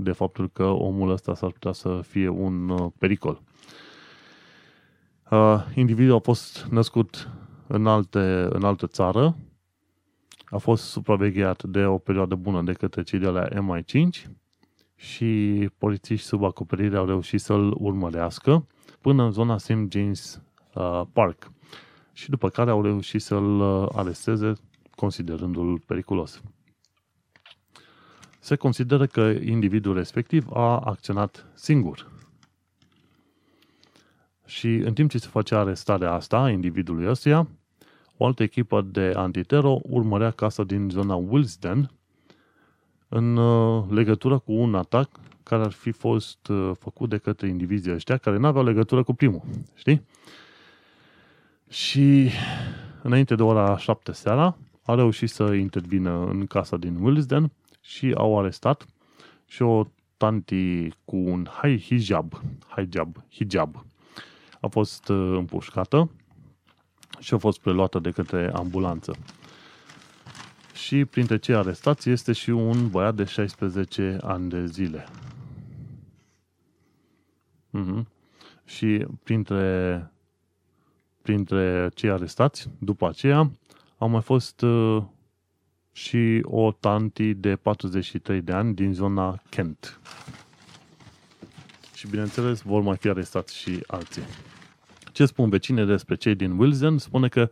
[0.00, 3.42] de faptul că omul ăsta s-ar putea să fie un uh, pericol.
[5.30, 7.30] Uh, individul a fost născut
[7.66, 9.36] în, alte, în altă țară,
[10.44, 14.26] a fost supravegheat de o perioadă bună de către cei de la MI5
[14.94, 18.66] și polițiști sub acoperire au reușit să-l urmărească
[19.00, 19.74] până în zona St.
[19.88, 20.42] James
[20.74, 21.52] uh, Park
[22.12, 24.52] și după care au reușit să-l uh, aresteze
[24.94, 26.42] considerându-l periculos
[28.48, 32.10] se consideră că individul respectiv a acționat singur.
[34.46, 37.48] Și în timp ce se făcea arestarea asta a individului ăstuia,
[38.16, 41.90] o altă echipă de antitero urmărea casa din zona Wilsden
[43.08, 45.08] în uh, legătură cu un atac
[45.42, 49.14] care ar fi fost uh, făcut de către indivizii ăștia care nu aveau legătură cu
[49.14, 49.42] primul.
[49.74, 50.02] Știi?
[51.68, 52.30] Și
[53.02, 58.38] înainte de ora 7 seara a reușit să intervină în casa din Wilsden și au
[58.38, 58.86] arestat
[59.44, 59.84] și o
[60.16, 61.46] tanti cu un
[61.78, 62.42] hijab,
[62.74, 63.86] hijab, hijab
[64.60, 66.10] a fost uh, împușcată
[67.18, 69.16] și a fost preluată de către ambulanță.
[70.74, 75.06] Și printre cei arestați este și un băiat de 16 ani de zile.
[77.78, 78.02] Mm-hmm.
[78.64, 80.10] și printre,
[81.22, 83.50] printre cei arestați, după aceea,
[83.98, 85.02] au mai fost uh,
[85.98, 90.00] și o tanti de 43 de ani din zona Kent.
[91.94, 94.22] Și bineînțeles vor mai fi arestați și alții.
[95.12, 96.98] Ce spun vecine despre cei din Wilson?
[96.98, 97.50] Spune că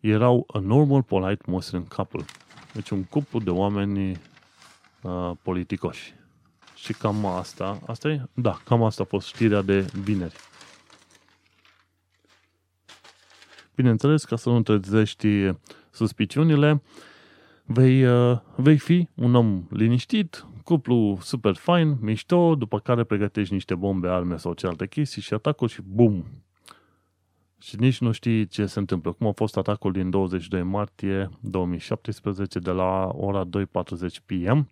[0.00, 2.24] erau a normal, polite Muslim couple.
[2.72, 4.20] Deci un cuplu de oameni
[5.02, 6.14] uh, politicoși.
[6.74, 8.22] Și cam asta, asta e?
[8.34, 10.36] Da, cam asta a fost știrea de vineri.
[13.74, 15.52] Bineînțeles, ca să nu trezești
[15.90, 16.82] suspiciunile,
[17.64, 23.74] vei, uh, vei fi un om liniștit, cuplu super fain, mișto, după care pregătești niște
[23.74, 26.24] bombe, arme sau ce alte chestii și atacul și bum,
[27.62, 29.12] și nici nu știi ce se întâmplă.
[29.12, 34.68] Cum a fost atacul din 22 martie 2017 de la ora 2.40 PM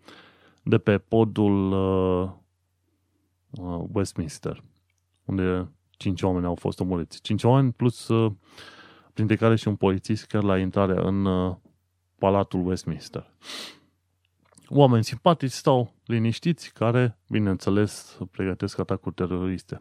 [0.63, 2.31] de pe podul uh,
[3.51, 4.63] uh, Westminster,
[5.25, 7.21] unde cinci oameni au fost omorâți.
[7.21, 8.33] Cinci oameni plus uh,
[9.13, 11.57] printre care și un polițist chiar la intrare în uh,
[12.21, 13.31] Palatul Westminster.
[14.69, 19.81] Oameni simpatici stau liniștiți care, bineînțeles, pregătesc atacuri teroriste.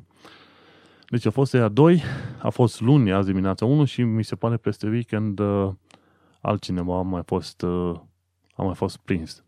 [1.10, 2.02] Deci a fost ea 2,
[2.42, 5.72] a fost luni, azi dimineața 1 și mi se pare peste weekend uh,
[6.42, 8.00] altcineva a mai fost, uh,
[8.56, 9.44] a mai fost prins.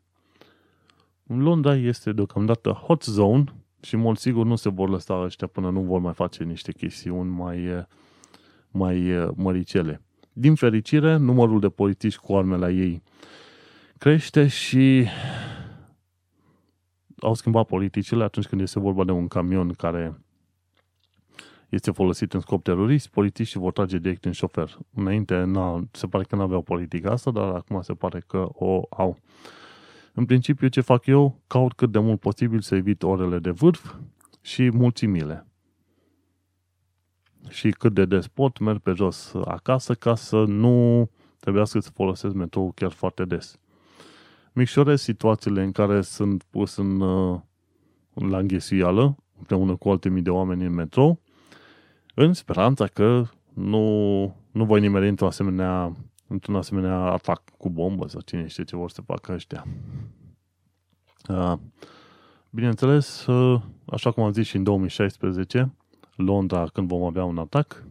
[1.23, 3.43] Londra este deocamdată hot zone
[3.81, 7.29] și mult sigur nu se vor lăsa ăștia până nu vor mai face niște chestiuni
[7.29, 7.83] mai, uh,
[8.69, 10.01] mai uh, măricele.
[10.41, 13.03] Din fericire, numărul de polițiști cu arme la ei
[13.97, 15.07] crește și
[17.19, 20.21] au schimbat politicile atunci când este vorba de un camion care
[21.69, 24.77] este folosit în scop terorist, polițiștii vor trage direct în șofer.
[24.93, 28.81] Înainte na, se pare că nu aveau politica asta, dar acum se pare că o
[28.89, 29.17] au.
[30.13, 31.41] În principiu, ce fac eu?
[31.47, 33.95] Caut cât de mult posibil să evit orele de vârf
[34.41, 35.50] și mulțimile.
[37.49, 42.33] Și cât de des pot, merg pe jos acasă ca să nu trebuiască să folosesc
[42.33, 43.59] metrou chiar foarte des.
[44.53, 46.97] Micșorez situațiile în care sunt pus în,
[48.13, 51.21] la înghesuială, împreună cu alte mii de oameni în metrou,
[52.15, 53.23] în speranța că
[53.53, 55.95] nu, nu voi nimeri într-un asemenea,
[56.27, 59.65] într-un asemenea atac cu bombă sau cine știe ce vor să facă ăștia.
[62.49, 63.25] Bineînțeles,
[63.85, 65.73] așa cum am zis și în 2016,
[66.21, 67.83] Londra când vom avea un atac,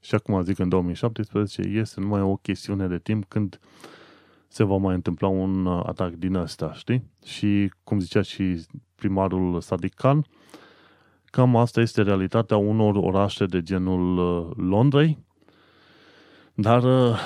[0.00, 3.60] și acum zic în 2017, este numai o chestiune de timp când
[4.48, 7.10] se va mai întâmpla un atac din ăsta, știi?
[7.24, 10.26] Și cum zicea și primarul Sadiq Khan,
[11.34, 15.18] Cam asta este realitatea unor orașe de genul uh, Londrei,
[16.54, 17.18] dar uh,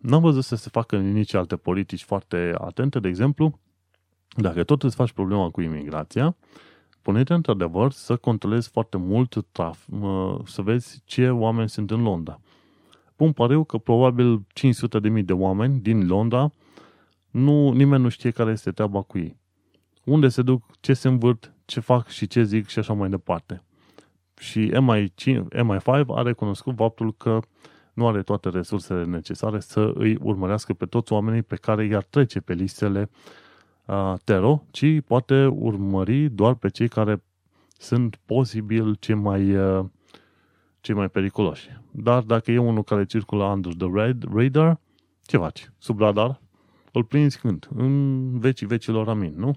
[0.00, 3.00] n-am văzut să se facă nici alte politici foarte atente.
[3.00, 3.60] De exemplu,
[4.36, 6.36] dacă tot îți faci problema cu imigrația,
[7.08, 12.40] pune-te într-adevăr să controlezi foarte mult traf, uh, să vezi ce oameni sunt în Londra.
[13.16, 14.46] Pun pariu că probabil
[15.18, 16.52] 500.000 de oameni din Londra,
[17.30, 19.36] nu, nimeni nu știe care este treaba cu ei.
[20.04, 23.62] Unde se duc, ce se învârt, ce fac și ce zic și așa mai departe.
[24.40, 27.40] Și MI5, MI5 a recunoscut faptul că
[27.92, 32.40] nu are toate resursele necesare să îi urmărească pe toți oamenii pe care i-ar trece
[32.40, 33.46] pe listele uh,
[34.24, 37.22] Tero, ci poate urmări doar pe cei care
[37.78, 39.84] sunt posibil cei mai, uh,
[40.80, 41.68] cei mai periculoși.
[41.90, 43.86] Dar dacă e unul care circulă under the
[44.34, 44.80] radar,
[45.22, 45.70] ce faci?
[45.78, 46.40] Sub radar?
[46.92, 47.68] Îl prinzi când?
[47.74, 49.56] În vecii vecilor amin, nu?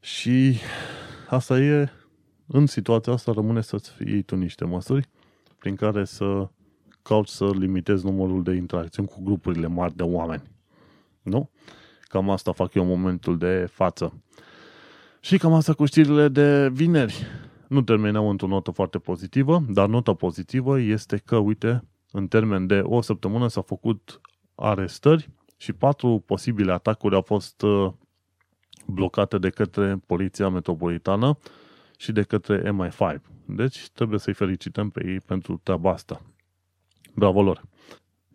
[0.00, 0.56] Și
[1.28, 1.90] asta e,
[2.46, 5.08] în situația asta rămâne să-ți iei tu niște măsuri
[5.58, 6.48] prin care să
[7.02, 10.42] cauți să limitezi numărul de interacțiuni cu grupurile mari de oameni.
[11.22, 11.50] Nu?
[12.12, 14.22] Cam asta fac eu în momentul de față.
[15.20, 17.26] Și cam asta cu știrile de vineri.
[17.68, 22.80] Nu terminăm într-o notă foarte pozitivă, dar nota pozitivă este că, uite, în termen de
[22.84, 24.20] o săptămână s-au făcut
[24.54, 27.92] arestări și patru posibile atacuri au fost uh,
[28.86, 31.38] blocate de către Poliția Metropolitană
[31.96, 33.16] și de către MI5.
[33.44, 36.22] Deci trebuie să-i felicităm pe ei pentru treaba asta.
[37.14, 37.62] Bravo lor!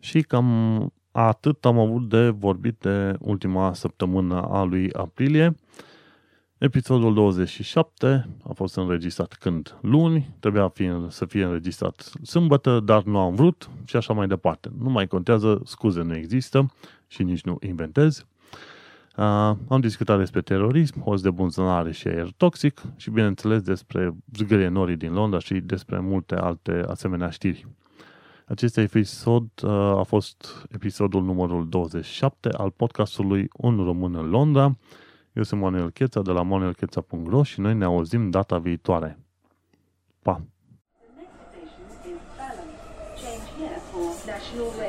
[0.00, 0.92] Și cam
[1.26, 5.54] atât am avut de vorbit de ultima săptămână a lui aprilie.
[6.58, 9.78] Episodul 27 a fost înregistrat când?
[9.80, 14.70] Luni, trebuia fi, să fie înregistrat sâmbătă, dar nu am vrut și așa mai departe.
[14.78, 16.72] Nu mai contează, scuze nu există
[17.06, 18.26] și nici nu inventez.
[19.16, 19.24] Uh,
[19.68, 24.96] am discutat despre terorism, host de bunzănare și aer toxic și, bineînțeles, despre zgârie norii
[24.96, 27.66] din Londra și despre multe alte asemenea știri.
[28.48, 34.76] Acest episod uh, a fost episodul numărul 27 al podcastului Un Român în Londra.
[35.32, 39.18] Eu sunt Manuel Cheța de la manuelcheța.ro și noi ne auzim data viitoare.
[40.22, 40.42] Pa!
[44.26, 44.87] National